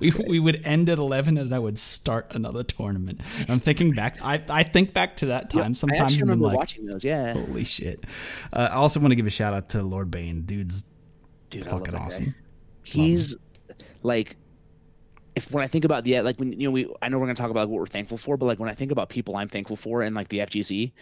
[0.00, 3.20] We, we would end at 11 and I would start another tournament.
[3.48, 4.24] I'm thinking back.
[4.24, 5.70] I, I think back to that time.
[5.70, 7.04] Yep, Sometimes I'm remember like, watching those.
[7.04, 8.04] Yeah, holy shit.
[8.52, 10.42] Uh, I also want to give a shout out to Lord Bane.
[10.42, 10.84] Dude's
[11.50, 12.34] dude, fucking awesome.
[12.82, 13.36] He's
[14.02, 14.36] like,
[15.36, 17.34] if when I think about the like when you know we I know we're gonna
[17.34, 19.76] talk about what we're thankful for, but like when I think about people I'm thankful
[19.76, 20.92] for and like the FGC,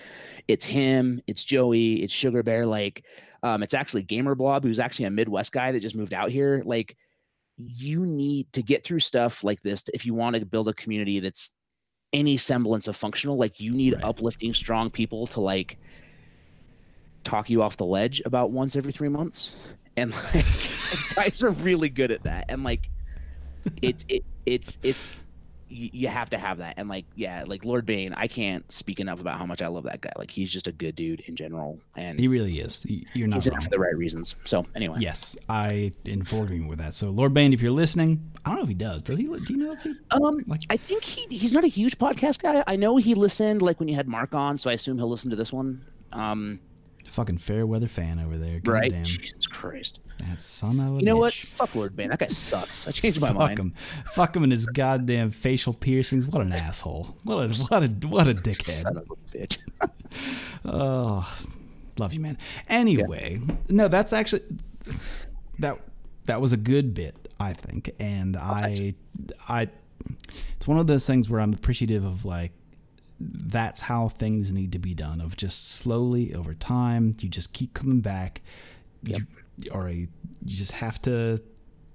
[0.48, 3.04] it's him, it's Joey, it's Sugar Bear, like
[3.46, 6.62] um, it's actually Gamer Blob, who's actually a Midwest guy that just moved out here.
[6.64, 6.96] Like,
[7.56, 11.20] you need to get through stuff like this if you want to build a community
[11.20, 11.54] that's
[12.12, 13.36] any semblance of functional.
[13.36, 14.04] Like, you need Right.
[14.04, 15.78] uplifting, strong people to like
[17.24, 19.56] talk you off the ledge about once every three months,
[19.96, 20.46] and like
[21.14, 22.46] guys are really good at that.
[22.48, 22.90] And like,
[23.82, 25.08] it it it's it's
[25.68, 26.74] you, you have to have that.
[26.76, 29.84] And like, yeah, like Lord Bane, I can't speak enough about how much I love
[29.84, 30.12] that guy.
[30.16, 32.86] Like, he's just a good dude in general, and He really is.
[33.14, 33.60] You're not he's wrong.
[33.60, 34.36] for the right reasons.
[34.44, 36.94] So anyway, Yes, I in full agreement with that.
[36.94, 39.02] So Lord Bane, if you're listening, I don't know if he does.
[39.02, 39.24] Does he?
[39.26, 39.94] Do you know if he?
[40.12, 42.62] Um, Like- I think he he's not a huge podcast guy.
[42.66, 45.30] I know he listened like when you had Mark on, so I assume he'll listen
[45.30, 45.84] to this one.
[46.12, 46.60] Um,
[47.06, 48.60] Fucking fair weather fan over there.
[48.60, 48.90] God right?
[48.90, 49.04] damn.
[49.04, 50.00] Jesus Christ!
[50.18, 51.34] That son of a You know what?
[51.34, 52.08] Fuck Lord Bane.
[52.08, 52.88] That guy sucks.
[52.88, 53.58] I changed my Fuck mind.
[53.58, 53.74] him.
[54.14, 56.26] Fuck him and his goddamn facial piercings.
[56.26, 57.16] What an asshole.
[57.24, 58.82] What a what a what a dickhead.
[58.82, 59.58] Son of a bitch.
[60.64, 61.30] Oh,
[61.98, 62.38] love you, man.
[62.68, 64.42] Anyway, no, that's actually
[65.58, 65.78] that
[66.24, 68.94] that was a good bit, I think, and oh, I
[69.48, 69.68] I
[70.56, 72.52] it's one of those things where I'm appreciative of like
[73.20, 77.72] that's how things need to be done of just slowly over time you just keep
[77.74, 78.42] coming back
[79.04, 79.20] Yep.
[79.20, 79.26] you,
[79.72, 80.08] or a, you
[80.46, 81.40] just have to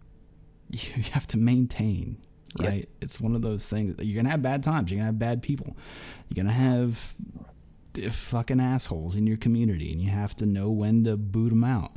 [0.71, 2.17] you have to maintain
[2.59, 2.67] Yep.
[2.69, 5.41] right it's one of those things you're gonna have bad times you're gonna have bad
[5.41, 5.77] people
[6.27, 7.13] you're gonna have
[8.11, 11.93] fucking assholes in your community and you have to know when to boot them out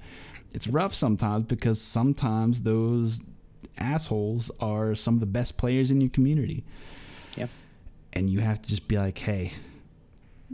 [0.53, 3.21] it's rough sometimes because sometimes those
[3.79, 6.65] assholes are some of the best players in your community
[7.35, 7.47] Yeah.
[8.13, 9.53] and you have to just be like hey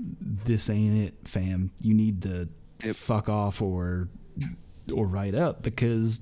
[0.00, 2.48] this ain't it fam you need to
[2.82, 2.96] Yep.
[2.96, 4.08] fuck off or
[4.90, 6.20] or write up because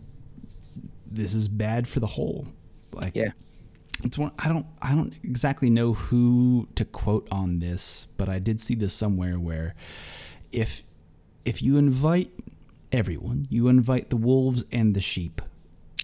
[1.10, 2.46] this is bad for the whole
[2.92, 3.30] like Yeah.
[4.04, 8.38] it's one I don't I don't exactly know who to quote on this, but I
[8.38, 9.74] did see this somewhere where
[10.52, 10.82] if
[11.44, 12.30] if you invite
[12.92, 15.40] everyone, you invite the wolves and the sheep.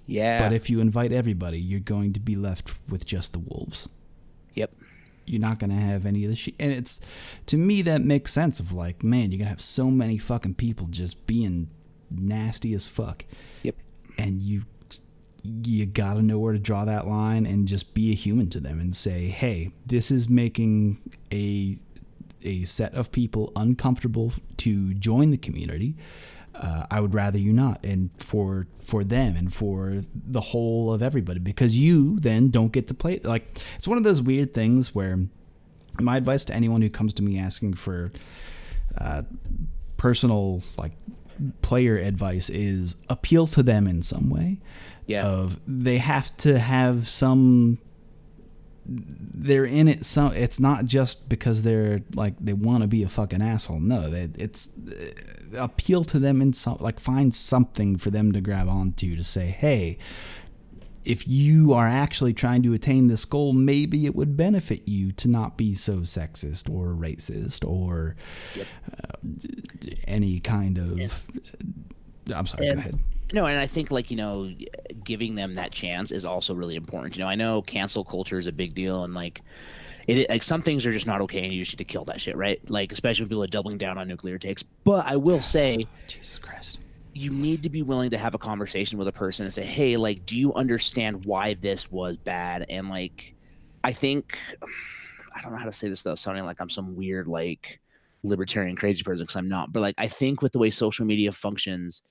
[0.06, 0.38] Yeah.
[0.38, 3.88] But if you invite everybody, you're going to be left with just the wolves.
[4.54, 4.70] yep.
[5.26, 6.54] You're not going to have any of the sheep.
[6.60, 7.00] And it's
[7.46, 10.54] to me that makes sense of like, man, you're going to have so many fucking
[10.56, 11.70] people just being
[12.11, 13.24] nasty as fuck
[13.62, 13.76] Yep.
[14.18, 14.62] and you
[15.42, 18.61] you got to know where to draw that line and just be a human to
[18.61, 20.98] them and say hey this is making
[21.32, 21.76] a
[22.42, 25.94] a set of people uncomfortable to join the community
[26.55, 31.02] uh, I would rather you not, and for for them and for the whole of
[31.02, 33.18] everybody, because you then don't get to play.
[33.24, 35.18] Like it's one of those weird things where
[36.00, 38.12] my advice to anyone who comes to me asking for
[38.96, 39.22] uh,
[39.96, 40.92] personal like
[41.62, 44.59] player advice is appeal to them in some way
[45.07, 45.26] Yeah.
[45.26, 47.78] of they have to have some
[48.87, 53.09] they're in it some it's not just because they're like they want to be a
[53.09, 58.11] fucking asshole no they, it's uh, appeal to them in some like find something for
[58.11, 59.97] them to grab onto to say hey
[61.05, 65.28] if you are actually trying to attain this goal maybe it would benefit you to
[65.28, 68.16] not be so sexist or racist or
[68.55, 68.66] Yep.
[68.92, 69.30] uh,
[70.07, 71.26] any kind of
[72.34, 72.98] i'm sorry go ahead
[73.32, 74.52] No, and I think like you know,
[75.02, 77.16] giving them that chance is also really important.
[77.16, 79.40] You know, I know cancel culture is a big deal, and like
[80.07, 82.20] it like some things are just not okay, and you just need to kill that
[82.20, 82.61] shit, right?
[82.70, 84.62] Like especially when people are doubling down on nuclear takes.
[84.62, 86.78] But I will say, jesus christ
[87.14, 89.96] you need to be willing to have a conversation with a person and say, hey,
[89.96, 92.66] like, do you understand why this was bad?
[92.68, 93.34] And like,
[93.84, 94.36] I think
[95.34, 97.80] I don't know how to say this without sounding like I'm some weird like
[98.22, 99.72] libertarian crazy person because I'm not.
[99.72, 102.02] But like, I think with the way social media functions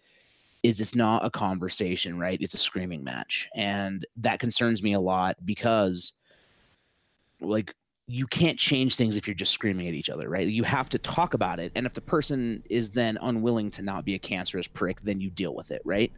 [0.61, 2.39] is it's not a conversation, right?
[2.41, 3.49] It's a screaming match.
[3.55, 6.13] And that concerns me a lot because
[7.41, 7.75] like
[8.07, 10.47] you can't change things if you're just screaming at each other, right?
[10.47, 11.71] You have to talk about it.
[11.75, 15.29] And if the person is then unwilling to not be a cancerous prick, then you
[15.29, 16.11] deal with it, right?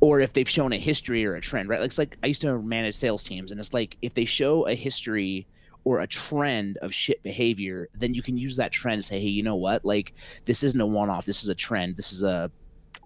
[0.00, 1.80] Or if they've shown a history or a trend, right?
[1.80, 4.66] Like it's like I used to manage sales teams, and it's like if they show
[4.66, 5.46] a history
[5.84, 9.28] or a trend of shit behavior, then you can use that trend to say, hey,
[9.28, 9.84] you know what?
[9.84, 10.14] Like
[10.44, 11.24] this isn't a one off.
[11.24, 11.96] This is a trend.
[11.96, 12.50] This is a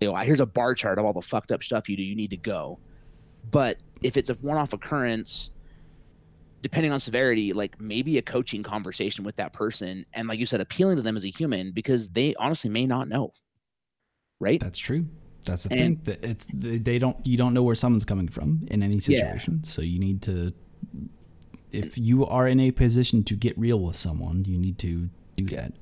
[0.01, 2.03] you know, here's a bar chart of all the fucked up stuff you do.
[2.03, 2.79] You need to go.
[3.51, 5.51] But if it's a one off occurrence,
[6.67, 10.61] depending on severity, like maybe a coaching conversation with that person, and like you said,
[10.61, 13.33] appealing to them as a human because they honestly may not know.
[14.41, 14.59] Right?
[14.61, 15.07] that's true
[15.45, 18.67] That's the And- thing that it's they don't you don't know where someone's coming from
[18.69, 19.01] in any Yeah.
[19.01, 19.63] situation.
[19.65, 20.53] So you need to
[21.71, 25.45] if you are in a position to get real with someone, you need to do
[25.57, 25.73] that.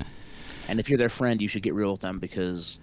[0.69, 2.79] And if you're their friend, you should get real with them because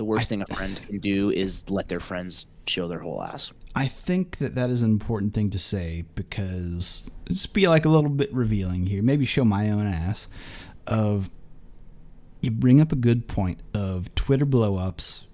[0.00, 3.52] the worst thing a friend can do is let their friends show their whole ass.
[3.74, 7.90] I think that that is an important thing to say because let's be like a
[7.90, 9.02] little bit revealing here.
[9.02, 10.26] Maybe show my own ass.
[10.86, 11.28] Of
[12.40, 15.24] you bring up a good point of Twitter blowups.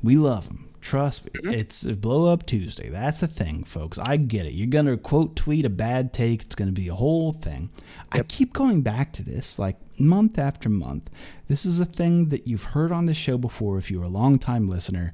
[0.00, 0.68] We love them.
[0.80, 1.52] Trust me, mm-hmm.
[1.52, 2.88] it's a blow up Tuesday.
[2.88, 3.98] That's the thing, folks.
[3.98, 4.52] I get it.
[4.52, 6.42] You're gonna quote tweet a bad take.
[6.42, 7.70] It's gonna be a whole thing.
[8.12, 11.10] I keep going back to this, like month after month.
[11.52, 14.70] This is a thing that you've heard on this show before if you're a longtime
[14.70, 15.12] listener,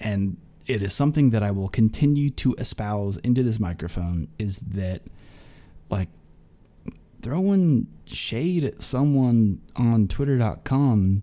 [0.00, 4.28] and it is something that I will continue to espouse into this microphone.
[4.38, 5.02] Is that
[5.90, 6.08] like
[7.20, 11.22] throwing shade at someone on Twitter.com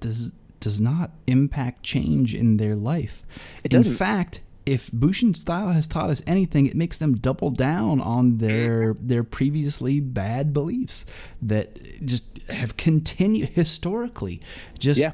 [0.00, 3.22] does does not impact change in their life.
[3.64, 3.96] It in doesn't.
[3.96, 8.94] fact, if Bushin style has taught us anything, it makes them double down on their
[9.00, 11.04] their previously bad beliefs
[11.42, 14.40] that just have continued historically.
[14.78, 15.12] Just Yeah.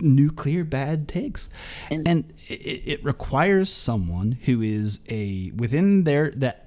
[0.00, 1.48] nuclear bad takes,
[1.90, 6.64] and, And- it, it requires someone who is a within their that.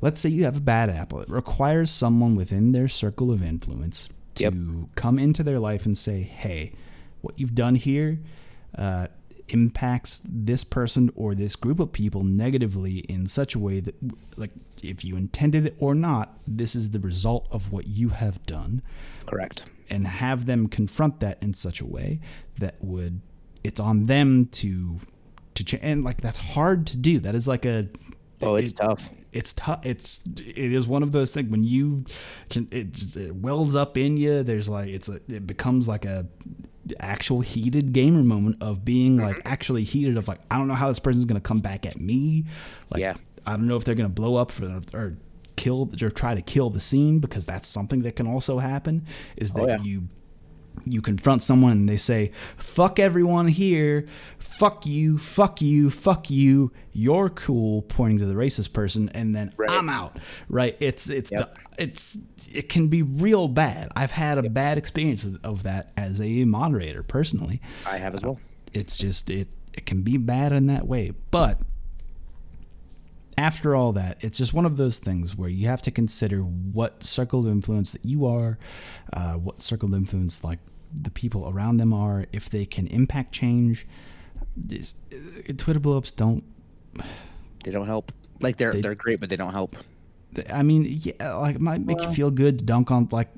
[0.00, 1.20] Let's say you have a bad apple.
[1.20, 4.54] It requires someone within their circle of influence to Yep.
[4.96, 6.72] come into their life and say, "Hey,
[7.20, 8.18] what you've done here
[8.76, 9.06] uh,
[9.52, 13.94] impacts this person or this group of people negatively in such a way that,
[14.36, 14.50] like,
[14.82, 18.82] if you intended it or not, this is the result of what you have done."
[19.26, 19.62] Correct.
[19.90, 22.18] and have them confront that in such a way
[22.58, 23.20] that would
[23.62, 24.98] it's on them to
[25.54, 27.88] to change and like that's hard to do that is like a
[28.42, 29.10] Oh, it's it- tough.
[29.32, 32.04] it's tough it's it is one of those things when you
[32.50, 36.04] can it, just, it wells up in you there's like it's a it becomes like
[36.04, 36.26] a
[37.00, 39.48] actual heated gamer moment of being like Mm-hmm.
[39.52, 42.44] actually heated of like i don't know how this person's gonna come back at me
[42.90, 43.14] like Yeah.
[43.46, 45.16] i don't know if they're gonna blow up for, or
[45.56, 49.52] kill or try to kill the scene because that's something that can also happen is
[49.52, 49.82] that Oh, yeah.
[49.82, 50.08] you
[50.84, 54.06] you confront someone and they say fuck everyone here.
[54.38, 55.18] Fuck you.
[55.18, 55.90] Fuck you.
[55.90, 56.72] Fuck you.
[56.92, 59.70] You're cool pointing to the racist person and then Right.
[59.70, 60.18] i'm out.
[60.48, 60.76] Right?
[60.80, 61.54] It's it's Yep.
[61.76, 62.18] the, it's
[62.54, 63.88] it can be real bad.
[63.96, 67.60] I've had a bad experience of that as a moderator personally.
[67.86, 68.40] I have as uh, well.
[68.72, 71.12] it's just it it can be bad in that way.
[71.30, 71.60] But
[73.38, 77.02] after all that it's just one of those things where you have to consider what
[77.02, 78.58] circle of influence that you are
[79.12, 80.58] uh, what circle of influence like
[80.94, 83.86] the people around them are if they can impact change
[84.56, 86.44] this, uh, twitter blowups don't
[87.64, 88.12] They don't help.
[88.40, 89.76] Like they're They- they, are great, but they don't help.
[90.50, 93.28] I mean, yeah, like it might make you feel good to dunk on like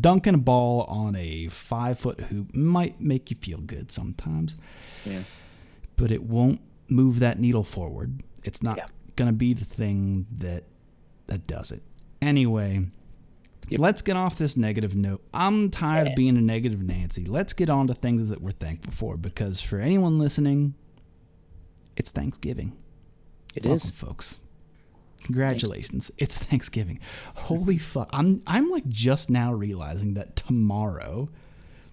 [0.00, 4.56] dunking a ball on a five foot hoop might make you feel good sometimes.
[5.04, 5.22] Yeah.
[5.96, 8.22] but it won't move that needle forward.
[8.44, 8.86] It's not Yeah.
[9.16, 10.64] Going to be the thing that
[11.26, 11.82] that does it.
[12.22, 12.86] Anyway,
[13.68, 13.80] Yep.
[13.80, 15.24] let's get off this negative note.
[15.34, 16.10] I'm tired Yeah.
[16.12, 17.24] of being a negative Nancy.
[17.24, 20.74] Let's get on to things that we're thankful for because for anyone listening,
[21.96, 22.74] it's Thanksgiving.
[23.56, 23.90] It Welcome, is.
[23.90, 24.36] folks.
[25.24, 26.10] Congratulations.
[26.18, 27.00] It's Thanksgiving.
[27.34, 28.08] Holy fuck.
[28.12, 31.28] I'm I'm like just now realizing that tomorrow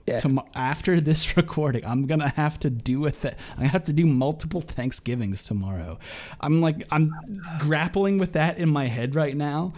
[0.05, 0.17] Yeah.
[0.19, 4.05] Tomo- after this recording, I'm gonna have to do with th- I have to do
[4.05, 5.97] multiple Thanksgivings tomorrow.
[6.41, 7.13] I'm like I'm
[7.59, 9.71] grappling with that in my head right now.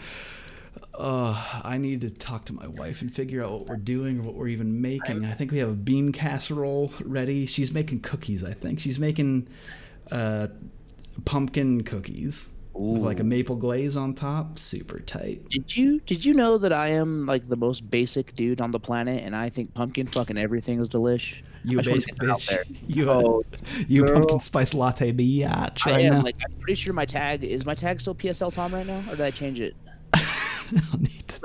[0.97, 4.23] Uh, I need to talk to my wife and figure out what we're doing or
[4.23, 5.25] what we're even making.
[5.25, 7.45] I think we have a bean casserole ready.
[7.45, 8.43] She's making cookies.
[8.43, 9.47] I think she's making
[10.11, 10.47] uh,
[11.25, 14.59] pumpkin cookies with like a maple glaze on top.
[14.59, 15.47] Super tight.
[15.49, 18.79] Did you did you know that I am like the most basic dude on the
[18.79, 21.41] planet, and I think pumpkin fucking everything is delish.
[21.63, 22.79] You I basic wanna get that out bitch.
[22.87, 23.43] You Oh,
[23.87, 24.13] you girl.
[24.15, 26.21] pumpkin spice latte biatch I right am now.
[26.21, 29.15] like I'm pretty sure my tag is my tag still PSL Tom right now, or
[29.15, 29.75] did I change it?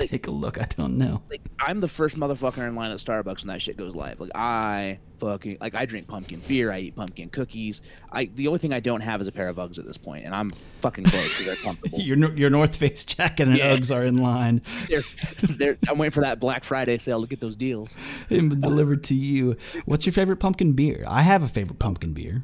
[0.01, 0.61] To take a look.
[0.61, 1.23] I don't know.
[1.31, 4.21] Like I'm the first motherfucker in line at Starbucks when that shit goes live.
[4.21, 7.83] Like I fucking like I drink pumpkin beer, I eat pumpkin cookies.
[8.11, 10.25] I the only thing I don't have is a pair of Uggs at this point,
[10.25, 12.01] and I'm fucking close because they're comfortable.
[12.01, 13.77] Your your North Face jacket and Yeah.
[13.77, 15.03] Uggs are in line they're,
[15.43, 17.97] they're, I'm waiting for that Black Friday sale to get those deals.
[18.29, 19.57] and delivered to you.
[19.85, 21.05] What's your favorite pumpkin beer?
[21.07, 22.43] I have a favorite pumpkin beer.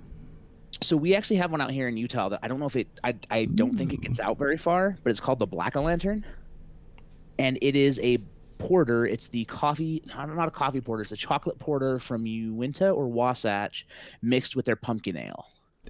[0.83, 2.89] So we actually have one out here in Utah that I don't know if it
[3.03, 4.25] I I don't think it gets mm.
[4.25, 6.25] out very far, but it's called the Black o' Lantern,
[7.39, 8.19] and it is a
[8.59, 9.07] porter.
[9.07, 11.03] It's the coffee, not, not a coffee porter.
[11.03, 13.87] It's a chocolate porter from Uinta or Wasatch,
[14.23, 15.47] mixed with their pumpkin ale.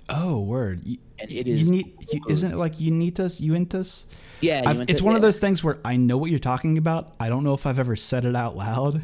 [0.09, 0.83] Oh, word!
[0.85, 4.07] You, And it you is need, you, isn't it like Unitas, Uintas?
[4.41, 7.15] Yeah, Uinta, it's one of those things where I know what you're talking about.
[7.19, 9.03] I don't know if I've ever said it out loud.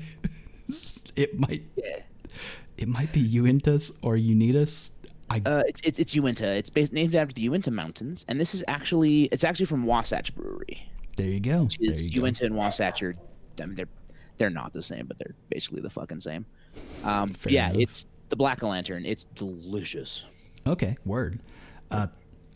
[1.17, 1.63] it might.
[1.77, 2.01] Yeah.
[2.77, 4.93] it might be Uintas or Unitas.
[5.31, 6.47] I Uh, it's, it's it's Uinta.
[6.47, 10.35] It's based, named after the Uinta Mountains, and this is actually it's actually from Wasatch
[10.35, 10.87] Brewery.
[11.23, 11.69] There you go.
[11.79, 12.21] There you go.
[12.21, 13.15] Uinta and Wasatch are,
[13.61, 13.89] I mean, they're
[14.39, 16.45] they're not the same, but they're basically the fucking same.
[17.05, 17.83] Um, yeah, enough.
[17.83, 19.05] it's the Black Lantern.
[19.05, 20.25] It's delicious.
[20.67, 21.41] Okay, word.
[21.91, 22.09] Uh,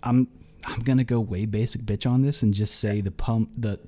[0.02, 0.28] I'm
[0.64, 3.78] I'm gonna go way basic bitch on this and just say the pump the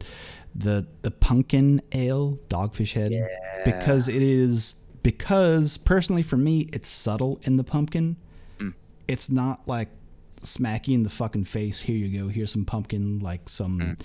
[0.54, 3.12] the the pumpkin ale dogfish head
[3.64, 8.16] because it is because personally for me it's subtle in the pumpkin.
[9.08, 9.88] It's not like
[10.42, 11.80] smack you in the fucking face.
[11.80, 12.28] Here you go.
[12.28, 13.96] Here's some pumpkin like some.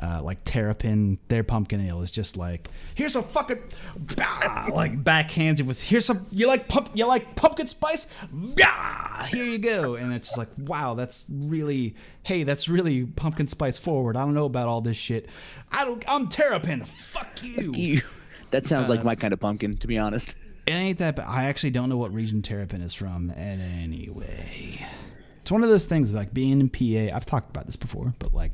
[0.00, 3.58] Uh, like Terrapin, their pumpkin ale is just like here's a fucking
[3.98, 9.24] bah, like backhands you with here's some you like pump you like pumpkin spice bah,
[9.24, 13.78] here you go and it's just like wow that's really hey that's really pumpkin spice
[13.78, 15.28] forward I don't know about all this shit
[15.72, 18.00] I don't I'm Terrapin fuck you Ew.
[18.52, 20.36] That sounds Uh, like my kind of pumpkin, to be honest.
[20.66, 21.26] it ain't that bad.
[21.28, 23.30] I actually don't know what region Terrapin is from.
[23.30, 24.86] And anyway,
[25.40, 27.14] it's one of those things like being in PA.
[27.14, 28.52] I've talked about this before, but like,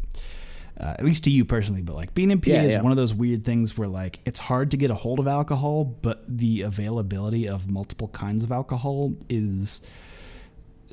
[0.81, 2.83] uh, at least to you personally, but like being in PA Yeah, is yeah.
[2.83, 5.85] one of those weird things where like it's hard to get a hold of alcohol,
[5.85, 9.81] but the availability of multiple kinds of alcohol is.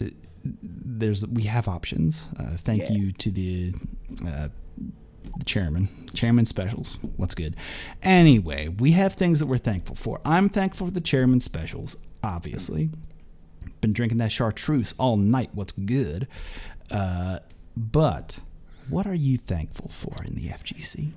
[0.02, 0.06] uh,
[0.44, 2.28] There's we have options.
[2.40, 2.92] Uh, thank Yeah.
[2.94, 3.74] you to the
[4.28, 4.50] uh,
[5.38, 6.98] the chairman, chairman specials.
[7.18, 7.56] What's good?
[8.04, 10.20] Anyway, we have things that we're thankful for.
[10.26, 12.90] I'm thankful for the chairman specials, obviously.
[13.82, 15.50] Been drinking that chartreuse all night.
[15.54, 16.28] What's good?
[16.92, 17.40] Uh,
[17.76, 18.40] but
[18.90, 21.12] what are you thankful for in the FGC?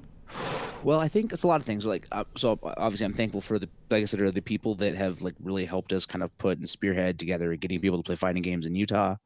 [0.82, 1.86] Well, I think it's a lot of things.
[1.86, 4.94] Like, uh, so obviously, I'm thankful for the, like I said, are the people that
[4.94, 8.14] have like really helped us kind of put and spearhead together getting people to play
[8.14, 9.16] fighting games in Utah.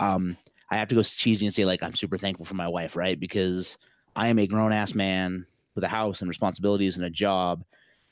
[0.00, 0.36] Um,
[0.70, 3.18] I have to go cheesy and say like I'm super thankful for my wife, right?
[3.18, 3.78] Because
[4.14, 7.62] I am a grown ass man with a house and responsibilities and a job,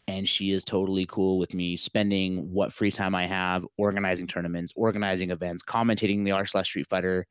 [0.07, 4.73] and she is totally cool with me spending what free time I have organizing tournaments,
[4.77, 7.27] organizing events, commentating the R slash Street Fighter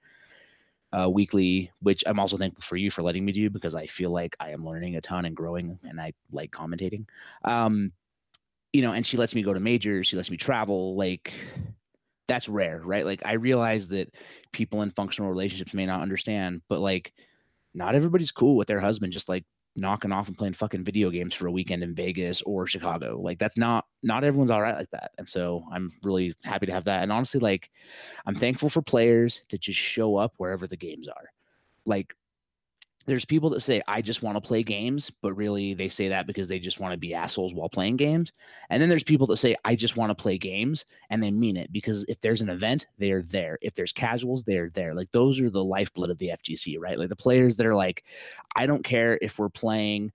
[0.93, 4.11] uh, weekly, which I'm also thankful for you for letting me do because I feel
[4.11, 7.05] like I am learning a ton and growing, and I like commentating.
[7.43, 7.91] Um,
[8.71, 11.33] you know, and she lets me go to majors, she lets me travel, like
[12.27, 13.05] that's rare, right?
[13.05, 14.13] Like I realize that
[14.51, 17.13] people in functional relationships may not understand, but like
[17.73, 19.45] not everybody's cool with their husband just like
[19.75, 23.19] knocking off and playing fucking video games for a weekend in Vegas or Chicago.
[23.19, 25.11] Like that's not not everyone's all right like that.
[25.17, 27.03] And so I'm really happy to have that.
[27.03, 27.69] And honestly, like
[28.25, 31.29] I'm thankful for players that just show up wherever the games are.
[31.85, 32.15] Like
[33.05, 36.25] there's people that say I just want to play games, but really they say that
[36.25, 38.31] because they just want to be assholes while playing games.
[38.69, 41.57] And then there's people that say I just want to play games and they mean
[41.57, 43.57] it because if there's an event, they are there.
[43.61, 44.93] If there's casuals, they're there.
[44.93, 46.97] Like those are the lifeblood of the FGC, right?
[46.97, 48.05] Like the players that are like,
[48.55, 50.11] I don't care if we're playing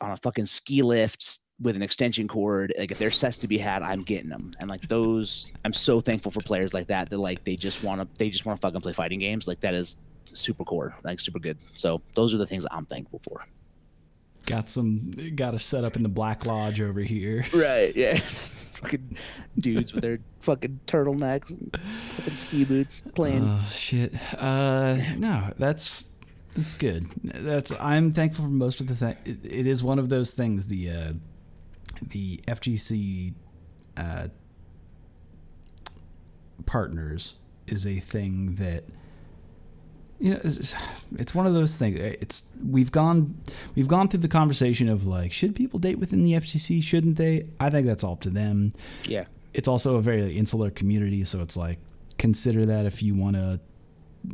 [0.00, 2.72] on a fucking ski lift with an extension cord.
[2.78, 4.52] Like if there's sets to be had, I'm getting them.
[4.60, 8.00] And like those, I'm so thankful for players like that that like they just want
[8.00, 9.48] to they just want to fucking play fighting games.
[9.48, 9.96] Like that is
[10.32, 11.58] super core, like super good.
[11.74, 13.44] So those are the things I'm thankful for.
[14.46, 17.46] Got some, got a set up in the Black Lodge over here.
[17.52, 17.94] Right.
[17.94, 18.18] Yeah.
[18.78, 19.16] fucking
[19.58, 21.76] dudes with their fucking turtlenecks and
[22.16, 23.44] fucking ski boots playing.
[23.44, 24.14] Oh shit.
[24.36, 26.04] Uh, no, that's
[26.54, 27.06] that's good.
[27.22, 29.16] That's I'm thankful for most of the thing.
[29.24, 30.66] It, it is one of those things.
[30.66, 31.12] The uh,
[32.02, 33.34] the FGC
[33.96, 34.28] uh,
[36.66, 37.34] partners
[37.66, 38.84] is a thing that
[40.20, 40.74] you know it's,
[41.16, 43.36] it's one of those things eh, it's we've gone
[43.74, 47.46] we've gone through the conversation of like should people date within the FGC shouldn't they?
[47.60, 48.72] I think that's all up to them.
[49.06, 49.26] Yeah.
[49.54, 51.78] it's also a very insular community so it's like
[52.18, 53.60] consider that if you want to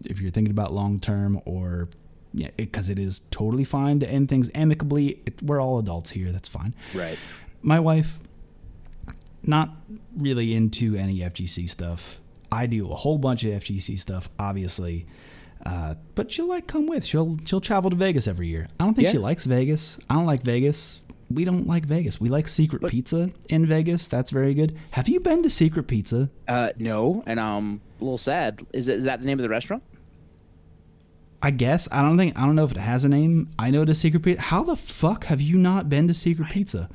[0.06, 1.88] if you're thinking about long term or
[2.32, 6.32] yeah because it, is totally fine to end things amicably it, we're all adults here
[6.32, 6.74] that's fine.
[6.94, 7.18] Right.
[7.62, 8.18] my wife
[9.46, 9.76] not
[10.16, 12.18] really into any FGC stuff.
[12.50, 15.06] I do a whole bunch of FGC stuff obviously
[15.66, 18.94] uh, but she'll like come with she'll she'll travel to Vegas every year I don't
[18.94, 19.12] think Yeah.
[19.12, 21.00] she likes Vegas I don't like Vegas
[21.30, 25.08] we don't like Vegas we like secret But- pizza in Vegas that's very good have
[25.08, 28.60] you been to secret pizza Uh, no, and I'm um, a little sad.
[28.74, 29.82] Is, it, is that the name of the restaurant?
[31.42, 33.50] I guess I don't think I don't know if it has a name.
[33.58, 34.40] I know the secret pizza.
[34.42, 36.88] How the fuck have you not been to secret pizza?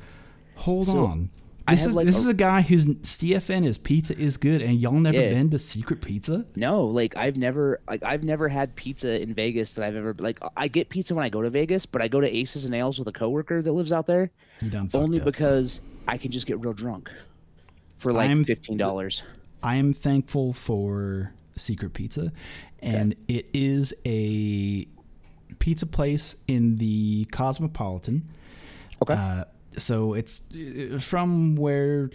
[0.56, 1.30] Hold So, on.
[1.68, 4.60] I This is like, this a- is a guy whose CFN is pizza is good,
[4.62, 5.30] and y'all never Yeah.
[5.30, 6.46] been to secret pizza.
[6.56, 10.40] No, like I've never like I've never had pizza in Vegas that I've ever like
[10.56, 12.98] I get pizza when I go to Vegas, but I go to Aces and Ales
[12.98, 14.30] with a coworker that lives out there
[14.94, 17.10] only because I can just get real drunk
[17.96, 19.22] for like I'm- fifteen dollars.
[19.62, 22.32] I am thankful for Secret Pizza,
[22.80, 24.86] and it is a
[25.58, 28.26] pizza place in the Cosmopolitan.
[29.02, 29.12] Okay.
[29.14, 29.44] Uh,
[29.76, 32.10] so it's uh, from where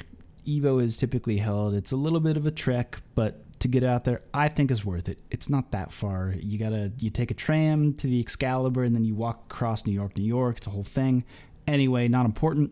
[0.46, 1.74] Evo is typically held.
[1.74, 4.86] It's a little bit of a trek, but to get out there, I think is
[4.86, 5.18] worth it.
[5.32, 6.36] It's not that far.
[6.38, 9.94] You gotta you take a tram to the Excalibur and then you walk across New
[9.94, 10.58] York, New York.
[10.58, 11.24] It's a whole thing.
[11.68, 12.72] Anyway, not important.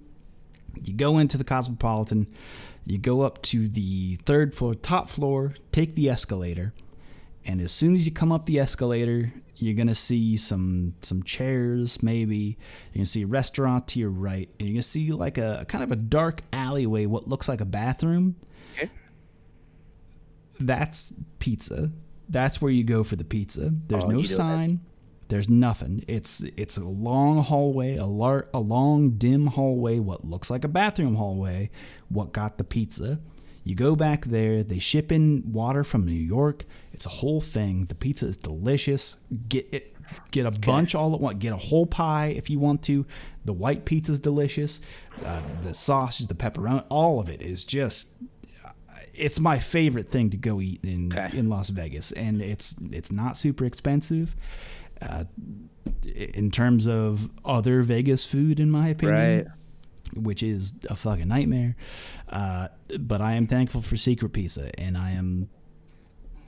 [0.84, 2.28] You go into the Cosmopolitan.
[2.86, 5.54] You go up to the third floor, top floor.
[5.72, 6.74] Take the escalator,
[7.46, 12.02] and as soon as you come up the escalator, you're gonna see some some chairs,
[12.04, 12.58] maybe.
[12.92, 15.84] You're gonna see a restaurant to your right, and you're gonna see like a, kind
[15.84, 18.36] of a dark alleyway, what looks like a bathroom.
[18.76, 18.90] Okay.
[20.60, 21.92] That's pizza.
[22.30, 23.72] That's where you go for the pizza.
[23.88, 24.80] There's Oh, no sign.
[25.30, 26.04] There's nothing.
[26.08, 30.68] It's it's a long hallway, a lar- a long dim hallway, what looks like a
[30.68, 31.70] bathroom hallway.
[32.10, 33.20] What got the pizza?
[33.64, 34.64] You go back there.
[34.64, 36.66] They ship in water from New York.
[36.92, 37.86] It's a whole thing.
[37.86, 39.18] The pizza is delicious.
[39.48, 39.96] Get it.
[40.32, 41.38] Get a bunch all at once.
[41.40, 43.06] Get a whole pie if you want to.
[43.46, 44.82] The white pizza is delicious.
[45.26, 48.10] Uh, the sausage, the pepperoni, all of it is just
[49.14, 51.38] it's my favorite thing to go eat in Okay.
[51.38, 54.36] in Las Vegas, and it's it's not super expensive.
[55.02, 55.24] Uh,
[56.06, 59.48] in terms of other Vegas food, in my opinion, Right.
[60.16, 61.76] Which is a fucking nightmare.
[62.30, 62.68] Uh,
[63.00, 65.50] but I am thankful for Secret Pizza, and I am,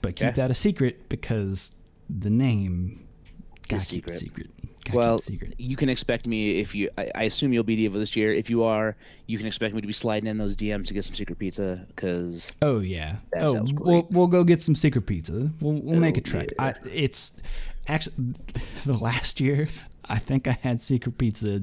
[0.02, 0.34] but keep Okay.
[0.36, 1.72] that a secret because
[2.08, 3.06] the name
[3.68, 4.50] gotta Is keep it secret.
[4.84, 5.54] Gotta Well, keep secret.
[5.58, 6.88] you can expect me if you.
[6.96, 8.32] I, I assume you'll be the Evo this year.
[8.32, 8.94] If you are,
[9.26, 11.84] you can expect me to be sliding in those DMs to get some secret pizza
[11.88, 13.16] because Oh yeah.
[13.36, 15.50] Oh, we'll we'll go get some secret pizza.
[15.60, 16.50] We'll we'll make a Oh, trek.
[16.58, 16.64] yeah.
[16.66, 17.32] I, it's
[17.88, 18.34] actually
[18.86, 19.68] the last year.
[20.08, 21.62] I think I had secret pizza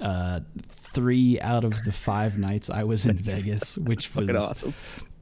[0.00, 4.74] uh, three out of the five nights I was in Vegas, which was awesome.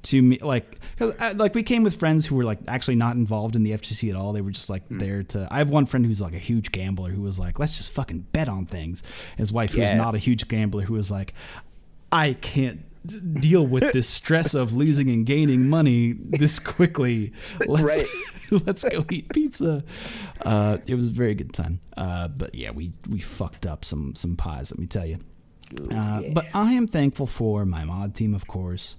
[0.02, 3.56] to me like I- like we came with friends who were like actually not involved
[3.56, 4.32] in the FGC at all.
[4.32, 4.98] They were just like Hmm.
[4.98, 5.46] there to.
[5.50, 8.26] I have one friend who's like a huge gambler who was like, let's just fucking
[8.32, 9.02] bet on things.
[9.36, 9.94] His wife, Yeah.
[9.96, 11.34] not a huge gambler, who was like,
[12.12, 12.80] I can't
[13.40, 17.32] deal with this stress of losing and gaining money this quickly.
[17.66, 18.06] Let's
[18.50, 19.84] let's go eat pizza.
[20.42, 21.80] Uh, it was a very good time.
[21.96, 24.70] Uh, but yeah, we we fucked up some some pies.
[24.72, 25.18] Let me tell you.
[25.92, 28.96] Uh, But I am thankful for my mod team, of course,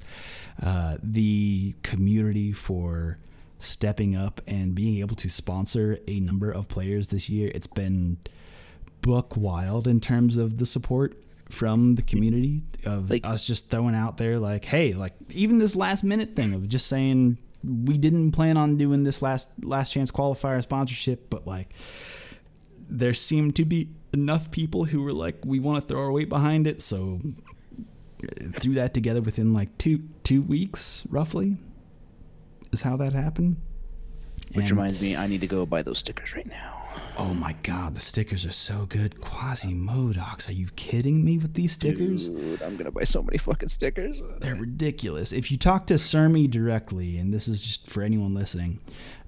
[0.61, 3.17] uh, the community for
[3.57, 7.51] stepping up and being able to sponsor a number of players this year.
[7.55, 8.17] It's been
[9.01, 11.17] book wild in terms of the support
[11.49, 15.75] from the community of Like- us just throwing out there like hey like even this
[15.75, 20.11] last minute thing of just saying we didn't plan on doing this last last chance
[20.11, 21.73] qualifier sponsorship but like
[22.87, 26.27] there seemed to be enough people who were like, we want to throw our weight
[26.29, 26.81] behind it.
[26.81, 27.21] So
[28.53, 31.55] threw that together within like two two weeks, roughly,
[32.71, 33.57] is how that happened.
[34.53, 36.78] Which And- reminds me, I need to go buy those stickers right now.
[37.17, 39.19] Oh my god, the stickers are so good.
[39.21, 42.29] Quasi Modocs, are you kidding me with these stickers?
[42.29, 44.21] Dude, I'm gonna buy so many fucking stickers.
[44.39, 45.33] They're ridiculous.
[45.33, 48.79] If you talk to Sermi directly, and this is just for anyone listening,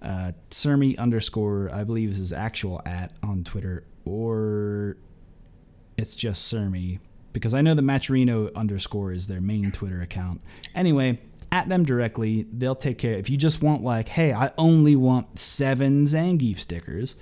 [0.01, 4.97] uh, Sermi underscore, I believe is his actual at on Twitter, or
[5.97, 6.99] it's just Sermi,
[7.33, 10.41] because I know the Maturino underscore is their main Twitter account.
[10.75, 11.19] Anyway,
[11.51, 13.13] at them directly, they'll take care.
[13.13, 17.15] If you just want like, hey, I only want seven Zangief stickers,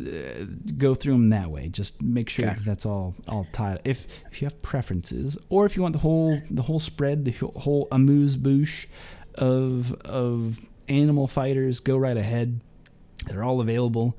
[0.00, 0.44] uh,
[0.78, 1.68] go through them that way.
[1.68, 2.54] Just make sure Okay.
[2.56, 3.80] that that's all all tied.
[3.84, 7.32] If if you have preferences, or if you want the whole the whole spread, the
[7.56, 8.86] whole amuse bouche
[9.36, 12.60] of of animal fighters, go right ahead.
[13.26, 14.16] They're all available,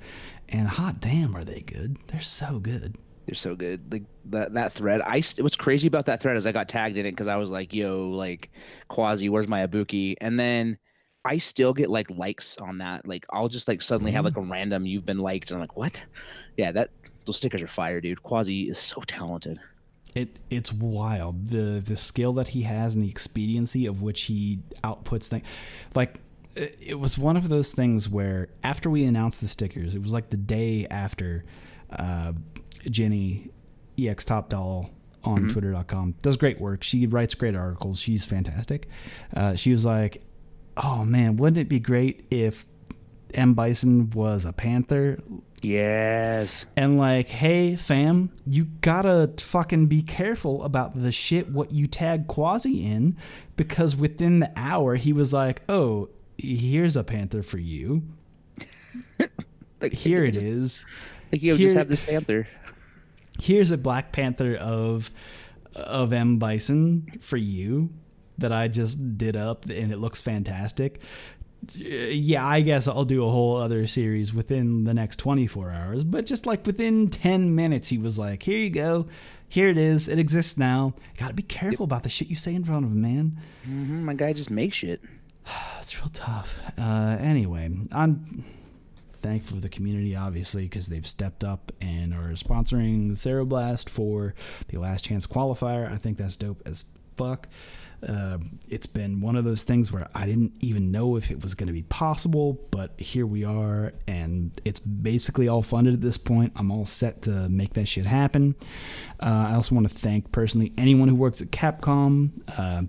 [0.49, 1.97] and hot damn, are they good?
[2.08, 2.95] They're so good.
[3.26, 3.91] They're so good.
[3.91, 5.02] Like that that thread.
[5.02, 7.49] I what's crazy about that thread is I got tagged in it because I was
[7.49, 8.49] like, "Yo, like
[8.88, 10.78] Quasi, where's my Ibuki?" And then
[11.24, 13.07] I still get like likes on that.
[13.07, 15.78] Like I'll just like suddenly have like a random "you've been liked," and I'm like,
[15.78, 16.01] "What?"
[16.57, 16.89] Yeah, that
[17.26, 18.24] those stickers are fire, dude.
[18.24, 19.59] Quasi is so talented.
[20.15, 24.59] It it's wild the the skill that he has and the expediency of which he
[24.84, 25.45] outputs things.
[25.95, 26.19] Like
[26.55, 30.13] it it was one of those things where after we announced the stickers, it was
[30.13, 31.45] like the day after
[31.91, 32.34] uh,
[32.89, 33.51] Jenny
[33.99, 34.89] ex top doll
[35.24, 38.88] on twitter.com does great work she writes great articles she's fantastic
[39.36, 40.24] uh, she was like
[40.82, 42.68] oh man wouldn't it be great if
[43.34, 45.18] m bison was a panther
[45.64, 46.66] Yes.
[46.76, 52.26] and like, hey, fam, you gotta fucking be careful about the shit what you tag
[52.26, 53.16] Quasi in,
[53.58, 56.10] because within the hour he was like, oh,
[56.40, 58.02] here's a panther for you.
[59.82, 60.86] Like Here it just, is.
[61.32, 62.48] Like yo, Here- just have this panther.
[63.40, 65.12] Here's a Black Panther of
[65.76, 67.90] of M Bison for you
[68.42, 71.02] that I just did up, and it looks fantastic.
[71.76, 76.04] yeah, I guess I'll do a whole other series within the next 24 hours.
[76.04, 79.08] But just like within 10 minutes, he was like, here you go.
[79.48, 80.08] Here it is.
[80.08, 80.94] It exists now.
[81.18, 83.38] Got to be careful about the shit you say in front of him, man.
[83.64, 85.02] Mm-hmm, my guy just makes shit.
[85.76, 86.56] That's real tough.
[86.78, 88.46] Uh, anyway, I'm
[89.22, 94.34] thankful for the community, obviously, because they've stepped up and are sponsoring the Ceroblast for
[94.70, 95.92] the Last Chance qualifier.
[95.92, 96.86] I think that's dope as
[97.18, 97.48] fuck.
[98.08, 98.38] Uh,
[98.70, 101.68] it's been one of those things where I didn't even know if it was going
[101.68, 106.54] to be possible, but here we are, and it's basically all funded at this point.
[106.56, 108.56] I'm all set to make that shit happen.
[109.20, 112.32] Uh, I also want to thank personally anyone who works at Capcom.
[112.58, 112.84] Uh,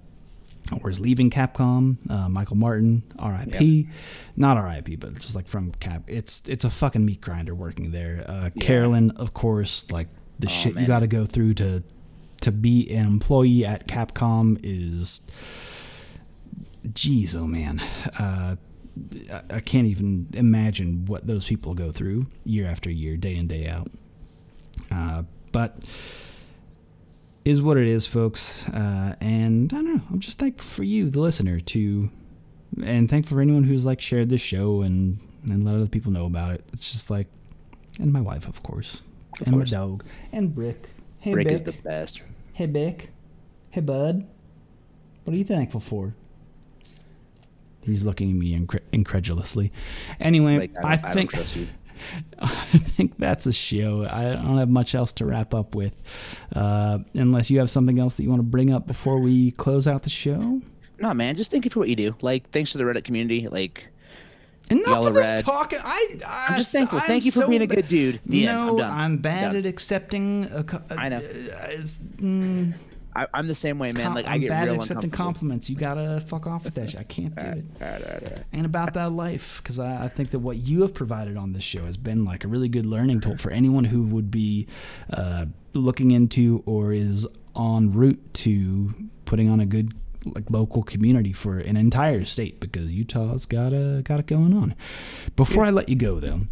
[0.81, 1.99] or is leaving Capcom.
[2.09, 3.65] Uh, Michael Martin, R.I.P.
[3.65, 3.95] Yep.
[4.37, 4.97] Not R.I.P.
[4.97, 8.25] But just like from Cap, it's it's a fucking meat grinder working there.
[8.27, 8.65] Uh, yeah.
[8.65, 10.09] Carolyn, of course, like
[10.39, 10.83] the oh, shit man.
[10.83, 11.83] you got to go through to
[12.43, 15.21] to be an employee at Capcom is,
[16.93, 17.81] geez, oh man,
[18.19, 18.57] uh,
[19.51, 23.67] I can't even imagine what those people go through year after year, day in day
[23.67, 23.91] out.
[24.91, 25.85] Uh, but
[27.45, 28.69] is what it is, folks.
[28.69, 30.03] Uh, and I don't know.
[30.11, 32.11] I'm just thankful for you, the listener, to,
[32.85, 35.19] and thankful for anyone who's like shared this show and
[35.49, 36.65] and let other people know about it.
[36.73, 37.27] It's just like,
[37.99, 39.03] and my wife, of course,
[39.41, 39.73] of and course.
[39.73, 40.89] my dog, and Brick.
[41.23, 41.55] Hey, Brick Bick.
[41.55, 42.21] is the best.
[42.53, 43.11] Hey, Bick.
[43.71, 44.27] Hey, bud.
[45.23, 46.17] What are you thankful for?
[47.85, 49.71] He's looking at me incre- incredulously.
[50.19, 51.41] Anyway, like, I, I, think I,
[52.41, 52.49] I
[52.79, 54.05] think that's a show.
[54.05, 55.95] I don't have much else to wrap up with,
[56.57, 59.87] uh, unless you have something else that you want to bring up before we close
[59.87, 60.61] out the show.
[60.99, 61.37] No, man.
[61.37, 62.17] Just thank you for what you do.
[62.21, 63.47] Like, thanks to the Reddit community.
[63.47, 63.92] Like,
[64.73, 65.79] Enough of this talking.
[65.83, 66.99] I, I am just thankful.
[66.99, 68.21] I'm Thank you for so being a good dude.
[68.27, 70.47] The no, I'm, I'm, bad I'm at accepting.
[70.47, 71.17] A, a, I know.
[71.17, 72.75] Uh, mm,
[73.15, 74.15] I, am the same way, man.
[74.15, 75.69] Like I I'm get bad real at accepting compliments.
[75.69, 77.01] You gotta fuck off with that shit.
[77.01, 77.65] I can't do it.
[77.81, 78.45] All right, all right, all right.
[78.53, 81.63] And about that life, because I, I, think that what you have provided on this
[81.63, 84.67] show has been like a really good learning tool for anyone who would be
[85.13, 88.95] uh, looking into or is en route to
[89.25, 89.95] putting on a good
[90.25, 94.75] like local community for an entire state because Utah's got a got it going on.
[95.37, 95.69] Before yeah.
[95.69, 96.43] I let you go though,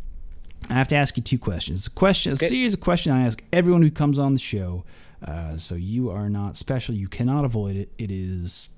[0.68, 1.86] I have to ask you two questions.
[1.86, 2.46] A question, a okay.
[2.46, 4.84] series of questions I ask everyone who comes on the show.
[5.22, 6.94] Uh, so you are not special.
[6.94, 7.90] You cannot avoid it.
[7.98, 8.68] It is.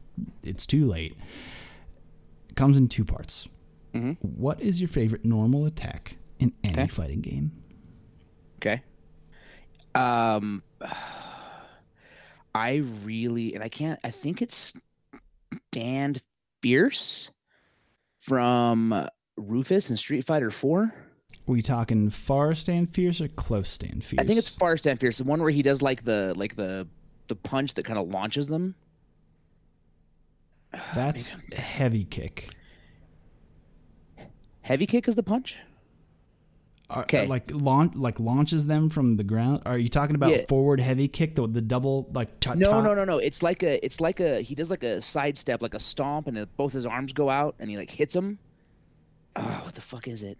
[0.43, 1.17] It's too late.
[2.51, 3.49] It comes in two parts.
[3.95, 4.13] Mm-hmm.
[4.21, 6.87] What is your favorite normal attack in any okay.
[6.89, 7.53] fighting game?
[8.57, 8.83] Okay.
[9.95, 10.63] Um.
[12.55, 14.75] I really, and I can't, I think it's
[15.71, 16.21] Stand
[16.61, 17.31] Fierce
[18.19, 20.95] from Rufus in Street Fighter 4.
[21.47, 24.21] Were you talking far stand fierce or close stand fierce?
[24.21, 26.87] I think it's far stand fierce, the one where he does like the like the
[27.27, 28.77] the punch that kind of launches them.
[30.95, 32.51] That's heavy kick.
[34.61, 35.59] Heavy kick is the punch.
[36.93, 37.27] Uh, uh, okay.
[37.27, 39.63] like launch like launches them from the ground.
[39.67, 40.45] Are you talking about yeah.
[40.49, 42.85] forward heavy kick, the the double like t- No, top?
[42.85, 43.19] no, no, no.
[43.19, 46.47] It's like a it's like a he does like a sidestep, like a stomp, and
[46.57, 48.39] both his arms go out, and he like hits him.
[49.37, 50.37] Oh, what the fuck is it?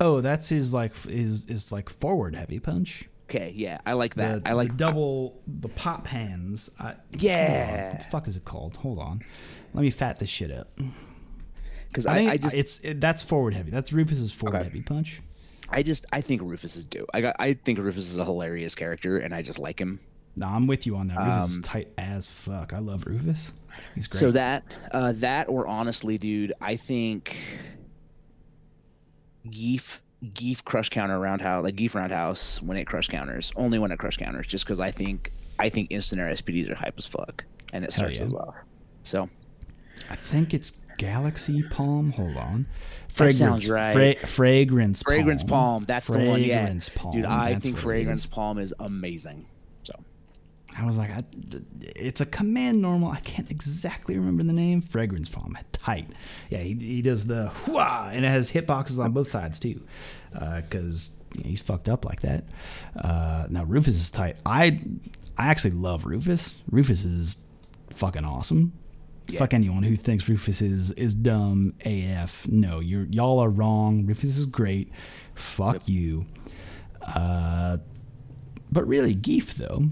[0.00, 3.08] Oh, that's his like is is like forward heavy punch.
[3.30, 4.44] Okay, yeah, I like that.
[4.44, 6.70] The, I like the double the pop hands.
[6.78, 7.92] I, yeah.
[7.92, 8.76] What the fuck is it called?
[8.78, 9.22] Hold on,
[9.74, 10.78] let me fat this shit up.
[11.88, 13.70] Because I, I, I, just it's it, that's forward heavy.
[13.70, 14.64] That's Rufus's forward okay.
[14.64, 15.22] heavy punch.
[15.72, 17.06] I just I think Rufus is due.
[17.14, 20.00] I got I think Rufus is a hilarious character, and I just like him.
[20.36, 21.18] No, I'm with you on that.
[21.18, 22.72] Rufus um, is tight as fuck.
[22.72, 23.52] I love Rufus.
[23.94, 24.20] He's great.
[24.20, 27.36] So that uh, that or honestly, dude, I think
[29.48, 30.02] Gief
[30.34, 34.16] Gief crush counter roundhouse like Gief roundhouse when it crush counters only when it crush
[34.16, 37.82] counters just because I think I think instant air SPDs are hype as fuck and
[37.82, 38.26] it starts yeah.
[38.26, 38.54] as well.
[39.02, 39.28] So
[40.10, 42.12] I think it's Galaxy Palm.
[42.12, 42.66] Hold on.
[43.08, 44.18] Fragrance, that sounds right.
[44.18, 45.84] Fra- fragrance Fragrance Palm.
[45.84, 46.42] That's fragrance the one.
[46.42, 46.78] Yeah.
[46.94, 47.14] Palm.
[47.14, 49.46] Dude, I That's think Fragrance Palm is amazing.
[49.82, 49.92] So
[50.78, 51.22] I was like, I,
[51.80, 53.10] it's a command normal.
[53.10, 54.80] I can't exactly remember the name.
[54.80, 55.56] Fragrance Palm.
[55.72, 56.08] Tight.
[56.48, 59.82] Yeah, he, he does the whoa, and it has hitboxes on both sides too,
[60.32, 62.44] because uh, you know, he's fucked up like that.
[62.96, 64.36] Uh, now Rufus is tight.
[64.46, 64.80] I
[65.36, 66.54] I actually love Rufus.
[66.70, 67.36] Rufus is
[67.90, 68.72] fucking awesome.
[69.32, 69.38] Yeah.
[69.38, 72.46] Fuck anyone who thinks Rufus is is dumb AF.
[72.48, 74.04] No, you're y'all are wrong.
[74.06, 74.92] Rufus is great.
[75.34, 75.88] Fuck yep.
[75.88, 76.26] you.
[77.02, 77.78] Uh,
[78.70, 79.84] but really, Gief though.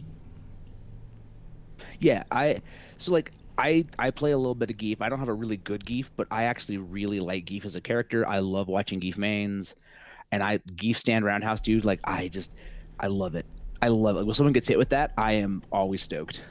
[2.00, 2.60] Yeah, I
[2.98, 5.00] so like I I play a little bit of Gief.
[5.00, 7.80] I don't have a really good Gief, but I actually really like Gief as a
[7.80, 8.26] character.
[8.26, 9.74] I love watching Gief mains,
[10.32, 11.84] and I Gief stand roundhouse dude.
[11.86, 12.56] Like I just
[12.98, 13.46] I love it.
[13.80, 14.24] I love it.
[14.24, 16.44] When someone gets hit with that, I am always stoked.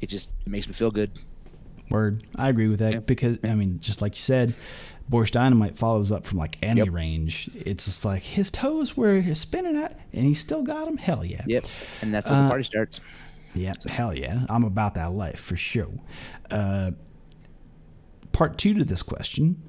[0.00, 1.10] It just it makes me feel good.
[1.94, 2.22] Word.
[2.36, 2.98] I agree with that Yeah.
[3.00, 4.54] because I mean, just like you said,
[5.10, 6.90] Borscht Dynamite follows up from like any Yep.
[6.92, 7.50] range.
[7.54, 10.96] It's just like his toes were spinning at, and he still got them.
[10.96, 11.42] Hell yeah.
[11.46, 11.64] Yep.
[12.02, 13.00] And that's how Uh, the party starts.
[13.54, 14.46] Yeah, hell yeah.
[14.48, 15.88] I'm about that life for sure.
[16.50, 16.90] Uh,
[18.32, 19.62] part two to this question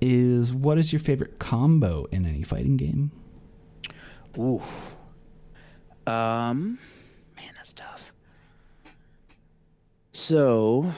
[0.00, 3.10] is what is your favorite combo in any fighting game?
[4.38, 4.60] Ooh.
[6.06, 6.78] Um,
[7.36, 8.12] man, that's tough.
[10.12, 10.92] So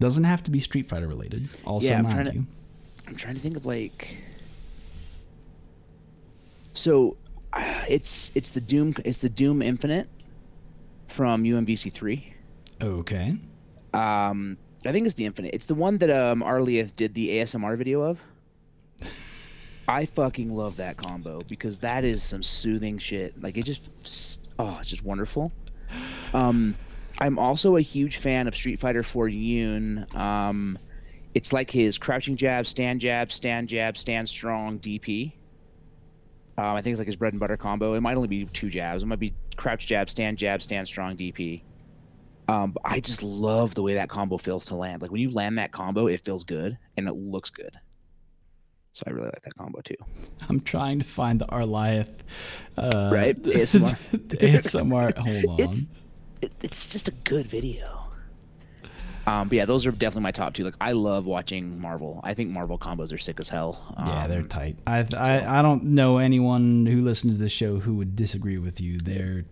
[0.00, 1.48] Doesn't have to be Street Fighter related.
[1.64, 2.46] Also, Yeah, I'm mind trying to- you.
[3.08, 4.16] I'm trying to think of like.
[6.72, 7.16] So,
[7.52, 10.08] uh, it's it's the Doom it's the Doom Infinite
[11.08, 12.32] from UMVC three.
[12.80, 13.38] Okay.
[13.92, 14.56] Um,
[14.86, 15.52] I think it's the Infinite.
[15.52, 18.22] It's the one that um Arlieth did the ASMR video of.
[19.88, 23.42] I fucking love that combo because that is some soothing shit.
[23.42, 23.88] Like it just,
[24.60, 25.50] oh, it's just wonderful.
[26.32, 26.76] Um,
[27.20, 30.06] I'm also a huge fan of Street Fighter 4 Yun.
[30.14, 30.78] Um,
[31.34, 35.32] it's like his crouching jab, stand jab, stand jab, stand strong DP.
[36.56, 37.94] Um, I think it's like his bread and butter combo.
[37.94, 39.02] It might only be two jabs.
[39.02, 41.62] It might be crouch jab, stand jab, stand strong DP.
[42.48, 45.02] Um, but I just love the way that combo feels to land.
[45.02, 47.76] Like when you land that combo, it feels good and it looks good.
[48.92, 49.94] So I really like that combo too.
[50.48, 52.12] I'm trying to find the Arliath.
[52.76, 53.36] Uh, Right?
[53.42, 53.96] ASMR.
[54.28, 55.16] ASMR.
[55.44, 55.68] Hold on.
[55.68, 55.86] It's
[56.42, 58.04] it, it's just a good video.
[59.26, 60.64] Um, but yeah, those are definitely my top two.
[60.64, 62.18] Like I love watching Marvel.
[62.24, 63.94] I think Marvel combos are sick as hell.
[64.06, 64.78] yeah, they're Um, tight.
[64.86, 68.80] I, I I don't know anyone who listens to this show who would disagree with
[68.80, 68.98] you.
[68.98, 69.44] They're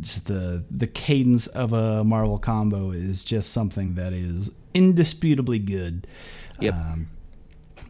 [0.00, 6.06] just the the cadence of a Marvel combo is just something that is indisputably good.
[6.60, 6.74] Yep.
[6.74, 7.08] Um,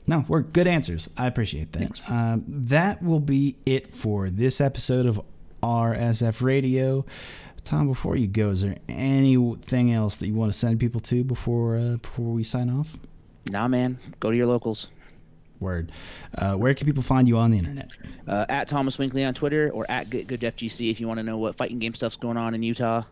[0.07, 1.11] no, we're good answers.
[1.19, 2.01] I appreciate that.
[2.11, 5.20] Um, that will be it for this episode of
[5.65, 7.07] RSF Radio.
[7.62, 11.24] Tom, before you go, is there anything else that you want to send people to
[11.24, 12.99] before uh, before we sign off?
[13.51, 14.91] Nah, man, go to your locals.
[15.61, 15.91] Word.
[16.36, 17.91] Uh, where can people find you on the internet?
[18.28, 21.57] Uh, at Thomas Winkley on Twitter or at GetGoodFGC if you want to know what
[21.57, 23.03] fighting game stuff's going on in Utah.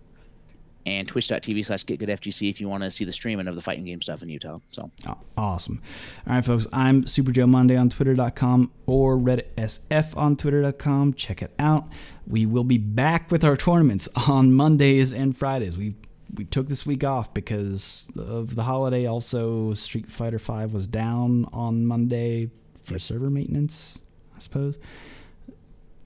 [0.84, 4.02] And twitch.tv slash GetGoodFGC if you want to see the streaming of the fighting game
[4.02, 4.58] stuff in Utah.
[4.72, 5.80] So Aw- Awesome.
[6.26, 6.66] All right, folks.
[6.72, 11.14] I'm Super Joe Monday on Twitter.com or Reddit SF on Twitter.com.
[11.14, 11.86] Check it out.
[12.26, 15.78] We will be back with our tournaments on Mondays and Fridays.
[15.78, 15.94] We
[16.34, 19.06] we took this week off because of the holiday.
[19.06, 22.50] Also, Street Fighter Five was down on Monday
[22.82, 23.98] for server maintenance,
[24.34, 24.78] I suppose.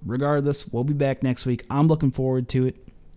[0.05, 1.65] Regardless, we'll be back next week.
[1.71, 2.77] I'm looking forward to it.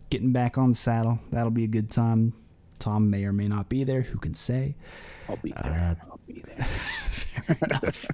[0.09, 1.19] Getting back on the saddle.
[1.31, 2.33] That'll be a good time.
[2.79, 4.01] Tom may or may not be there.
[4.01, 4.75] Who can say?
[5.27, 5.97] I'll be there.
[6.09, 6.63] I'll be there.
[6.65, 8.05] Fair enough.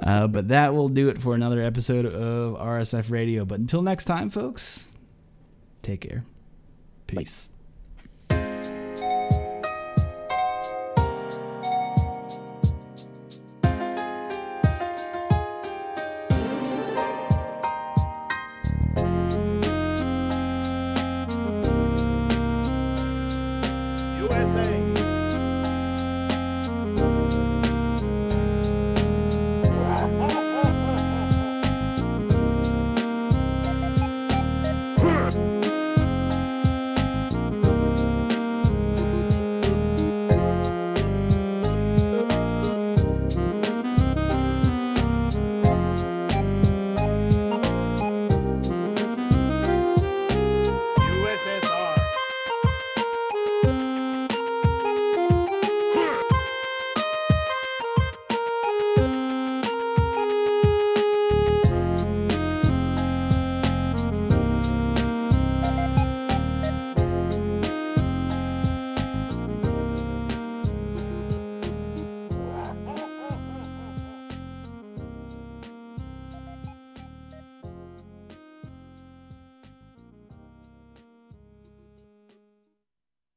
[0.00, 3.44] uh, but that will do it for another episode of RSF Radio.
[3.44, 4.84] But until next time, folks,
[5.82, 6.24] take care.
[7.06, 7.48] Peace.